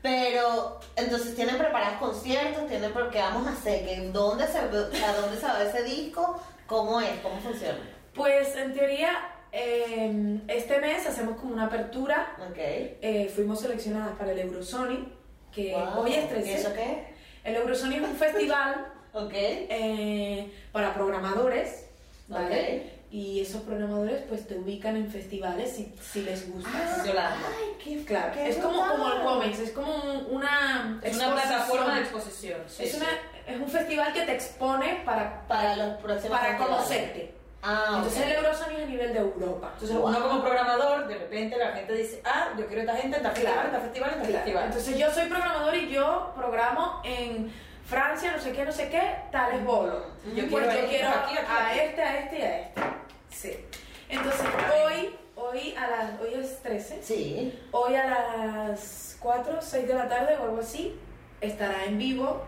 [0.00, 4.68] Pero, entonces tienen preparados conciertos, tienen por qué vamos a hacer, que dónde se, a
[4.68, 7.78] dónde se va ese disco, cómo es, cómo funciona.
[8.14, 9.10] Pues en teoría,
[9.50, 12.36] eh, este mes hacemos como una apertura.
[12.48, 12.58] Ok.
[12.58, 15.08] Eh, fuimos seleccionadas para el Eurosonic,
[15.50, 16.04] que Wow.
[16.04, 16.54] hoy es ¿Y 13.
[16.54, 17.17] eso qué?
[17.44, 19.32] El Eurosonic es un festival Ok.
[19.34, 21.86] eh, para programadores,
[22.28, 22.98] ¿vale?
[23.10, 26.68] Y esos programadores pues te ubican en festivales si, si les gusta.
[26.74, 27.46] Ah, Yolanda.
[27.48, 29.22] Ay, qué Claro, qué es como, como el.
[29.22, 32.60] Comex, es como un- una Es una plataforma de exposición.
[32.66, 32.96] sí, es, sí.
[32.98, 33.06] una,
[33.54, 36.76] es un festival que te expone para, Para los próximos para festivales.
[36.76, 37.34] conocerte.
[37.62, 38.26] Ah, Entonces ok.
[38.28, 39.70] el Eurosonic es a nivel de Europa.
[39.74, 40.06] Entonces Wow.
[40.08, 43.32] uno como programador, de repente la gente dice, ah, yo quiero esta gente en tal
[43.32, 44.44] festival, tal festival, en tal Claro.
[44.44, 44.64] festival.
[44.66, 47.52] Entonces yo soy programador y yo programo en
[47.84, 49.02] Francia, no sé qué, no sé qué,
[49.32, 50.04] tales bolos.
[50.34, 51.78] Yo Pues quiero yo quiero aquí, aquí, a aquí.
[51.80, 52.80] este, a este y a este.
[53.30, 53.64] Sí.
[54.08, 54.40] Entonces
[54.84, 57.58] hoy, hoy a las, hoy es 13, Sí.
[57.72, 60.98] hoy a las 4, 6 de la tarde o algo así,
[61.40, 62.44] estará en vivo.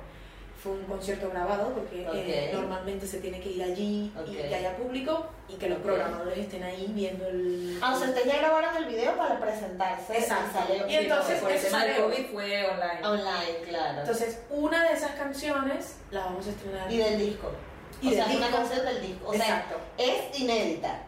[0.63, 4.77] Fue un concierto grabado porque eh, normalmente se tiene que ir allí y que haya
[4.77, 7.79] público y que los programadores estén ahí viendo el...
[7.81, 10.19] Ah, o sea, ustedes ya grabaron el video para presentarse.
[10.19, 10.75] Exacto.
[10.87, 12.03] Y entonces por el tema del.
[12.03, 13.07] COVID fue online.
[13.07, 14.01] Online, claro.
[14.01, 16.93] Entonces, una de esas canciones la vamos a estrenar.
[16.93, 17.51] y del disco.
[18.03, 19.29] Y o del sea, es una canción del disco.
[19.29, 19.77] O sea, Exacto.
[19.97, 21.03] es inédita.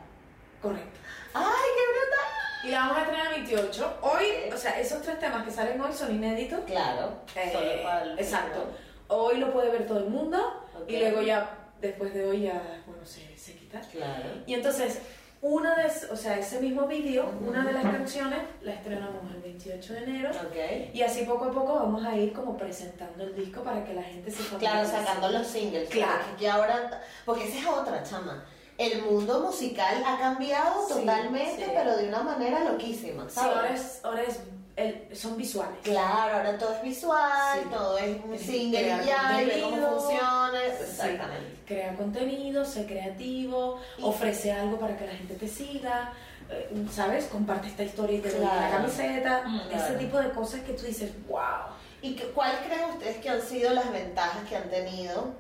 [0.63, 0.99] Correcto.
[1.35, 1.45] ¡Ay,
[1.77, 2.65] qué brutal!
[2.65, 3.99] Y la vamos a estrenar el 28.
[4.03, 6.61] Hoy, o sea, esos tres temas que salen hoy son inéditos.
[6.67, 7.19] Claro.
[7.35, 8.69] Eh, solo para el exacto.
[9.13, 10.39] Hoy lo puede ver todo el mundo
[10.81, 10.89] Ok.
[10.91, 13.81] y luego ya, después de hoy ya, bueno, se, se quita.
[13.81, 14.29] Claro.
[14.47, 15.01] Y entonces,
[15.43, 17.51] una de, o sea, ese mismo vídeo, Ujú.
[17.51, 20.31] una de las canciones la estrenamos el 28 de enero.
[20.31, 20.95] Ok.
[20.95, 24.03] Y así poco a poco vamos a ir como presentando el disco para que la
[24.03, 25.89] gente se Claro, sacando los singles.
[25.91, 26.21] Claro.
[26.31, 27.03] Porque que ahora.
[27.27, 28.45] Porque esa es otra, chama.
[28.79, 31.71] El mundo musical ha cambiado Sí, totalmente, sí.
[31.75, 33.29] pero de una manera loquísima.
[33.29, 33.57] Sí, ¿sabes?
[33.57, 34.41] ahora, es, ahora es
[34.77, 35.79] el- son visuales.
[35.83, 37.69] Claro, ahora todo es visual, Sí.
[37.71, 40.51] todo es un single y ya, y cómo funciona.
[40.79, 40.83] Sí.
[40.85, 41.57] Exactamente.
[41.67, 46.13] Crea contenido, sé creativo, Y- ofrece algo para que la gente te siga,
[46.51, 47.27] eh, ¿sabes?
[47.27, 48.61] Comparte esta historia y te Claro.
[48.61, 49.43] la camiseta.
[49.47, 49.99] Mm, Ese claro.
[49.99, 51.73] tipo de cosas que tú dices, wow.
[52.01, 55.35] ¿Y cuáles creen ustedes que han sido las ventajas que han tenido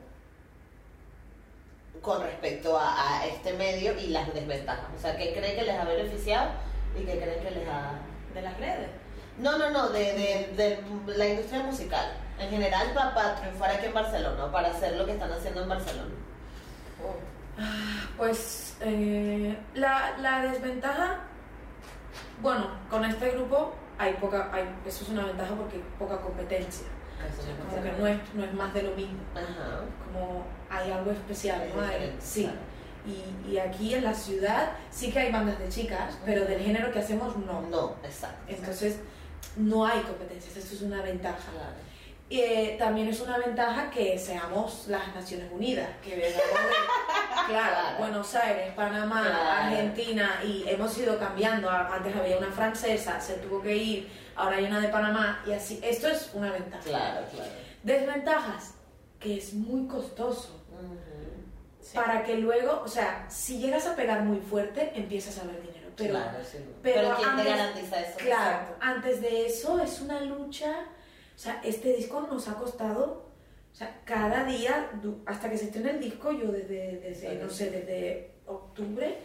[2.00, 4.86] con respecto a, a este medio y las desventajas?
[4.96, 6.50] O sea, ¿qué creen que les ha beneficiado
[6.98, 7.94] y qué creen que les ha...
[8.34, 8.88] De las redes.
[9.42, 12.12] No, no, no, de, de, de la industria musical.
[12.38, 15.68] En general, para, para triunfar aquí en Barcelona, para hacer lo que están haciendo en
[15.68, 16.10] Barcelona.
[18.16, 21.20] Pues eh, la, la desventaja,
[22.40, 26.86] bueno, con este grupo hay poca, hay, eso es una ventaja porque hay poca competencia.
[27.70, 29.18] Como que no es, no es más de lo mismo.
[29.34, 29.80] Ajá.
[30.06, 31.82] como hay algo especial, Es ¿no?
[31.82, 32.50] Hay- sí.
[33.04, 36.90] Y, y aquí en la ciudad sí que hay bandas de chicas, pero del género
[36.92, 37.60] que hacemos no.
[37.62, 38.38] No, exacto.
[38.48, 38.98] Entonces
[39.56, 41.50] no hay competencias, esto es una ventaja.
[41.52, 41.92] Claro.
[42.28, 47.48] Y, eh, también es una ventaja que seamos las Naciones Unidas, que vengamos de claro,
[47.48, 47.98] Claro.
[47.98, 49.50] Buenos Aires, Panamá, Claro.
[49.68, 51.68] Argentina, y hemos ido cambiando.
[51.68, 55.78] Antes había una francesa, se tuvo que ir, ahora hay una de Panamá, y así.
[55.82, 56.82] Esto es una ventaja.
[56.82, 57.50] Claro, claro.
[57.82, 58.74] Desventajas,
[59.20, 60.58] que es muy costoso.
[61.82, 61.96] Sí.
[61.96, 65.81] Para que luego, o sea, si llegas a pegar muy fuerte, empiezas a ver dinero.
[65.96, 66.58] Pero, claro, sí.
[66.82, 68.18] pero Pero, ¿quién antes- te garantiza eso?
[68.18, 68.76] claro, Exacto.
[68.80, 70.70] antes de eso es una lucha.
[71.34, 73.26] O sea, este disco nos ha costado,
[73.72, 74.90] o sea, cada día,
[75.26, 79.18] hasta que se estrena el disco, yo desde, desde no sé, desde octubre,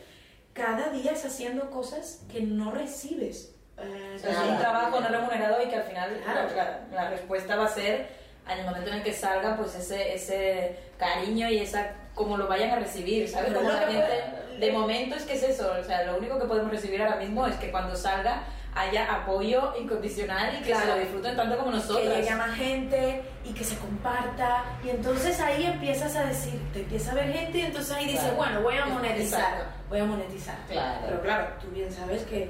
[0.54, 3.54] cada día es haciendo cosas que no recibes.
[3.78, 6.50] Eh, O sea, es un trabajo no remunerado y que al final Claro.
[6.50, 8.08] la, la- la respuesta va a ser
[8.50, 12.48] en el momento en el que salga, pues ese, ese cariño y esa como lo
[12.48, 13.54] vayan a recibir, ¿sabes?
[13.54, 14.24] Como la gente,
[14.60, 17.46] de momento es que es eso, o sea, lo único que podemos recibir ahora mismo
[17.48, 18.44] es que cuando salga
[18.76, 20.82] haya apoyo incondicional y que Claro.
[20.82, 22.02] se lo disfruten tanto como nosotros.
[22.02, 26.60] que llegue a más gente y que se comparta y entonces ahí empiezas a decir,
[26.74, 28.36] te empieza a ver gente y entonces ahí dices, Claro.
[28.36, 29.66] bueno, voy a monetizar, Exacto.
[29.90, 30.58] voy a monetizar.
[30.70, 31.00] Claro.
[31.08, 32.50] Pero claro, tú bien sabes que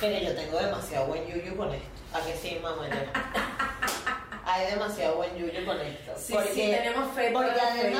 [0.00, 1.88] Pero yo tengo demasiado buen yuyu con esto.
[2.14, 2.86] ¿A que sí, mamá?
[4.46, 6.12] Hay demasiado buen yuyo con esto.
[6.16, 7.92] Sí, sí, tenemos fe, Porque fe.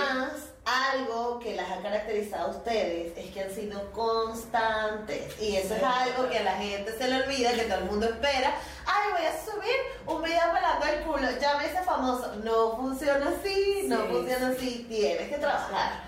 [0.67, 5.41] Algo que las ha caracterizado a ustedes es que han sido constantes.
[5.41, 8.07] Y eso es algo que a la gente se le olvida, que todo el mundo
[8.07, 8.53] espera.
[8.85, 12.35] Ay, voy a subir un video pelando el culo, ya me hice famoso.
[12.43, 14.09] No funciona así, no Sí.
[14.11, 14.87] funciona así.
[14.89, 16.01] Tienes que trabajar.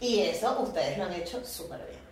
[0.00, 2.04] Y eso ustedes lo han hecho súper bien.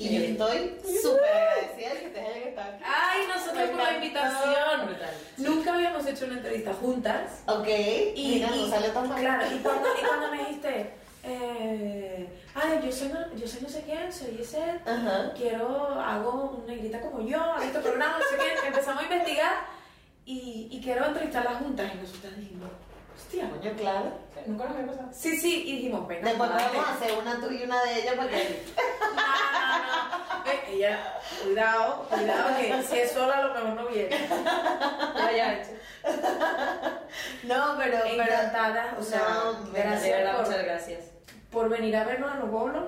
[0.00, 2.84] Y yo estoy súper agradecida de que ustedes hayan estado aquí.
[2.86, 4.96] Ay, nosotros por la invitación.
[5.38, 7.40] Nunca habíamos hecho una entrevista juntas.
[7.46, 9.18] Ok, Y, y- no salió tan mal.
[9.20, 13.68] Claro, y cuando, y cuando me dijiste, eh, ay, yo soy, no, yo soy no
[13.68, 15.32] sé quién, soy ese, Ajá.
[15.36, 19.52] quiero, hago una negrita como yo, hago este programa, no sé qué, empezamos a investigar
[20.24, 21.90] y, y quiero entrevistarlas juntas.
[21.94, 22.70] Y nosotras dijimos,
[23.18, 24.12] hostia, Coño, claro.
[24.46, 25.08] Nunca nos había pasado.
[25.12, 28.64] sí, sí, y dijimos, venga, Después a hacer una tú y una de ellas porque
[29.14, 29.78] No, no,
[30.44, 30.50] no.
[30.50, 34.28] Eh, ella, cuidado, cuidado, que si es sola a lo mejor no viene.
[35.36, 35.70] Ya, hecho.
[37.42, 41.04] no, pero pero Encantada, o sea, No, gracias por, muchas gracias.
[41.50, 42.84] por venir a vernos a los bolos.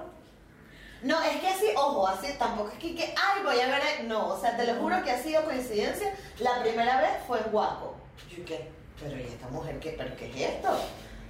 [1.02, 4.02] no es que así, ojo, así tampoco es que, que ay voy a ver, a-".
[4.04, 6.14] no, o sea te lo juro que ha sido coincidencia.
[6.38, 7.94] La primera vez fue en Guaco.
[8.30, 8.70] Yo qué,
[9.01, 10.68] pero y esta mujer qué, pero qué es esto,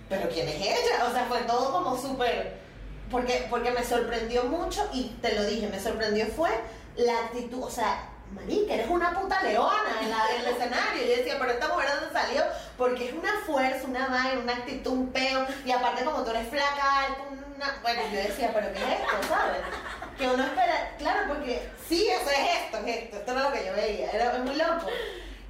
[0.09, 2.55] pero quién es ella, o sea fue todo como súper,
[3.11, 6.51] porque porque me sorprendió mucho y te lo dije, me sorprendió fue
[6.97, 8.07] la actitud, o sea.
[8.33, 11.03] Marica, eres una puta leona en, la- en el escenario.
[11.03, 12.45] Y yo decía, pero esta mujer de dónde salió,
[12.79, 15.45] porque es una fuerza, una vaina, una actitud, un peo.
[15.65, 17.23] Y aparte, como tú eres flaca, alta,
[17.57, 17.79] una...
[17.83, 19.59] bueno, yo decía, pero ¿qué es esto, sabes?
[20.17, 23.67] Que uno espera, claro, porque sí, eso es esto, es esto, esto era lo que
[23.67, 24.87] yo veía, era muy loco.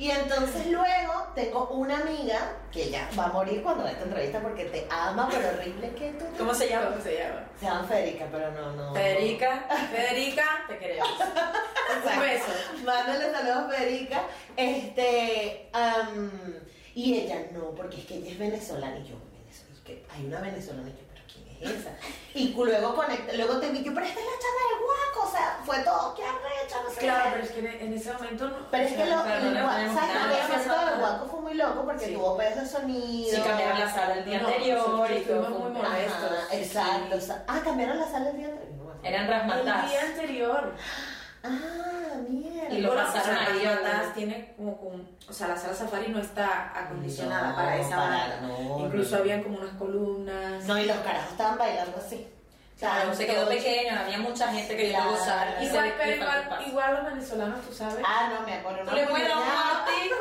[0.01, 4.41] Y entonces luego tengo una amiga que ya va a morir cuando vea esta entrevista
[4.41, 6.25] porque te ama, pero horrible que tú.
[6.39, 6.89] ¿Cómo se llama?
[6.89, 7.45] ¿Cómo se llama?
[7.59, 8.95] Se llama Federica, pero no, no.
[8.95, 11.07] Federica, Federica, te queremos.
[12.15, 12.47] un beso.
[12.83, 14.23] Mándale saludos a Federica.
[14.57, 16.31] Este, am,
[16.95, 18.99] y ella no, porque es que ella es venezolana.
[19.01, 20.89] Y yo, Venezuela, y que hay una venezolana.
[20.89, 21.10] Y yo, pero ¿quién es
[21.61, 21.91] esa?
[22.35, 25.29] Y luego conecté, luego te vi, yo, pero esta es la chama del guaco.
[25.29, 27.31] O sea, fue todo, qué arrecha, no sé Claro, qué.
[27.33, 28.57] pero es que en- ese momento no.
[28.71, 29.95] Pero es que lo, Claro, el guaco, ¿sabes?
[29.95, 32.15] nada, El del guaco fue muy loco porque Sí.
[32.15, 33.37] tuvo pedos de sonido.
[33.37, 35.51] Sí, cambiaron la sala el día No, anterior y todo.
[35.51, 36.31] muy molestos.
[36.33, 37.17] Ajá, exacto.
[37.17, 38.77] o sea, ah, cambiaron la sala el día anterior.
[38.77, 39.09] No.
[39.09, 39.91] Eran El rasmatas.
[39.91, 40.75] día anterior.
[41.43, 42.69] Ah, mierda.
[42.75, 44.13] Y lo Bueno, pasaron o sea, ahí, Ratas ¿no?
[44.15, 48.41] tiene como con, o sea, la sala safari no está acondicionada No, para esa para-
[48.43, 49.23] no, Incluso no.
[49.23, 50.65] habían como unas columnas.
[50.65, 52.27] No, y los carajos estaban bailando así.
[52.81, 55.19] Claro, se quedó pequeño, había mucha gente queriendo Claro.
[55.19, 55.57] gozar.
[55.61, 56.69] y Igual, se- pero le faltó igual, paso.
[56.71, 58.05] igual los venezolanos, tú sabes.
[58.05, 58.85] Ah, no, me acuerdo.
[58.91, 60.17] Tú le dar un matico,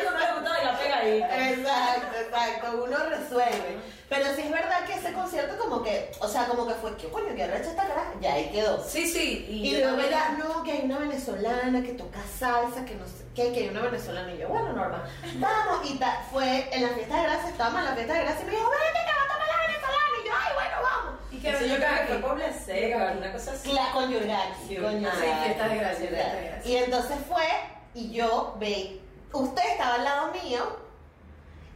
[0.00, 1.48] eso no le gustaba y la pegadita.
[1.50, 3.78] Exacto, exacto, uno resuelve.
[4.08, 7.08] Pero sí es verdad que ese concierto como que, o sea, como que fue, ¿qué
[7.08, 8.12] coño, qué recha esta caraja?
[8.20, 8.80] Ya ahí quedó.
[8.84, 9.46] Sí, sí.
[9.48, 13.06] Y, yo luego también- ya, no, que hay una venezolana que toca salsa, que no
[13.08, 14.32] sé qué, que hay una venezolana.
[14.32, 15.02] Y yo, bueno, normal.
[15.36, 18.42] Vamos, y ta- fue en la fiesta de gracia, estábamos en la fiesta de gracia
[18.42, 20.14] y me dijo, vete que va a tomar la venezolana.
[20.22, 20.93] Y yo, ay, bueno, vamos.
[21.34, 23.72] Y que Eso yo creo que fue Puebla Seca, una cosa así.
[23.72, 25.16] La, con Yurgaki, Sí, con ah, Yurgaki.
[25.16, 26.70] sí, fiesta de gracia, fiesta de gracia.
[26.70, 27.46] Y entonces fue,
[27.94, 29.00] y yo ve,
[29.32, 30.78] usted estaba al lado mío,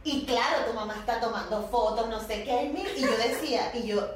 [0.03, 4.07] y claro, tu mamá está tomando fotos, no sé qué, y yo decía, y yo,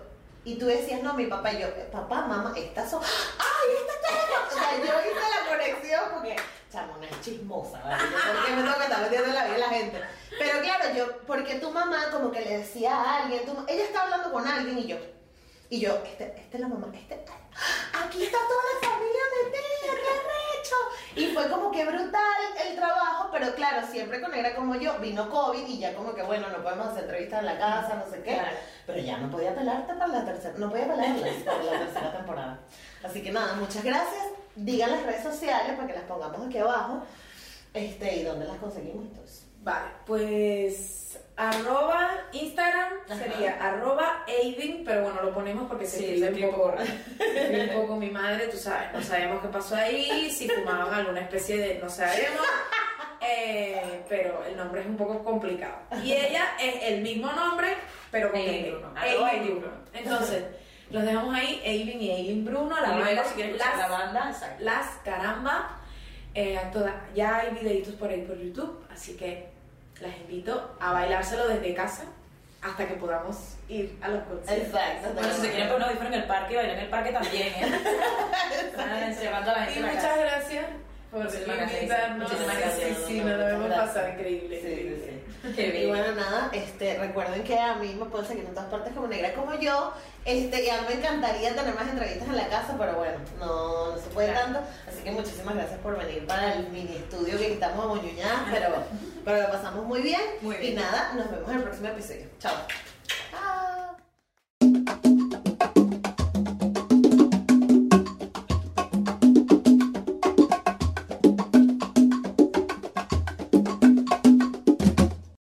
[0.46, 4.54] y tú decías, no, mi papá, y yo, papá, mamá, estas son, ¡ay, esta es
[4.54, 6.36] O sea, yo hice la conexión porque,
[6.72, 8.04] chamona es chismosa, ¿vale?
[8.04, 10.02] ¿Por qué me tengo que estar metiendo en la vida de la gente?
[10.40, 14.04] Pero claro, yo, porque tu mamá como que le decía a alguien, tu ella está
[14.04, 14.98] hablando con alguien, y yo,
[15.74, 20.10] y yo, este, este es la mamá, este, aquí está toda la familia metida, qué
[20.20, 20.76] arrecho.
[21.16, 25.28] Y fue como que brutal el trabajo, pero claro, siempre con negra como yo, vino
[25.32, 28.22] COVID y ya como que bueno, no podemos hacer entrevistas en la casa, no sé
[28.22, 28.36] qué.
[28.36, 28.56] Claro.
[28.86, 32.60] Pero ya no podía pelarte para la tercera, no podía pelarlas para la tercera temporada.
[33.02, 34.28] Así que nada, muchas gracias.
[34.56, 37.02] Digan las redes sociales para que las pongamos aquí abajo.
[37.74, 39.48] Este, y dónde las conseguimos entonces.
[39.64, 41.03] Vale, pues
[41.36, 43.16] arroba Instagram Ajá.
[43.24, 47.96] sería arroba Aiden, pero bueno, lo ponemos porque se Sí, escribe un poco, un poco
[47.98, 51.90] mi madre, tú sabes, no sabemos qué pasó ahí, si fumaban alguna especie de, no
[51.90, 52.46] sabemos,
[53.22, 55.76] eh, pero el nombre es un poco complicado.
[56.04, 57.76] Y ella es el mismo nombre,
[58.12, 58.80] pero con Aiden.
[59.60, 59.72] Bruno.
[59.94, 60.44] Entonces,
[60.90, 64.64] los dejamos ahí, Aiden y Aiden Bruno, la banda, si quieres las- la banda, exacto.
[64.64, 65.80] las caramba.
[66.36, 69.53] Eh, a toda- ya hay videitos por ahí por YouTube, así que
[70.02, 72.04] las invito a bailárselo desde casa
[72.62, 74.68] hasta que podamos ir a los conciertos.
[74.68, 75.14] Exacto.
[75.14, 77.48] Bueno, si se quieren poner un audífono en el parque, bailar en el parque también,
[77.48, 77.82] ¿eh?
[78.78, 79.26] La gente
[79.76, 80.66] Y muchas gracias
[81.12, 82.32] por invitarnos.
[82.32, 82.98] Muchísimas Sí, gracias.
[82.98, 83.88] Sí, sí, nos lo hemos Gracias.
[83.88, 84.62] pasado increíble.
[84.62, 84.96] Sí, increíble.
[84.98, 85.13] sí, sí.
[85.58, 89.08] Y bueno, nada, este, recuerden que a mí me pueden seguir en todas partes como
[89.08, 89.94] negra como yo.
[90.26, 93.92] Este, y a mí me encantaría tener más entrevistas en la casa, pero bueno, no,
[93.92, 94.46] no se puede Claro.
[94.54, 94.60] tanto.
[94.88, 98.84] Así que muchísimas gracias por venir para el mini estudio que quitamos a Moñuñá, pero,
[99.26, 100.22] pero lo pasamos muy bien.
[100.42, 102.28] Muy Y nada, nos vemos en el próximo episodio.
[102.40, 102.54] Chao.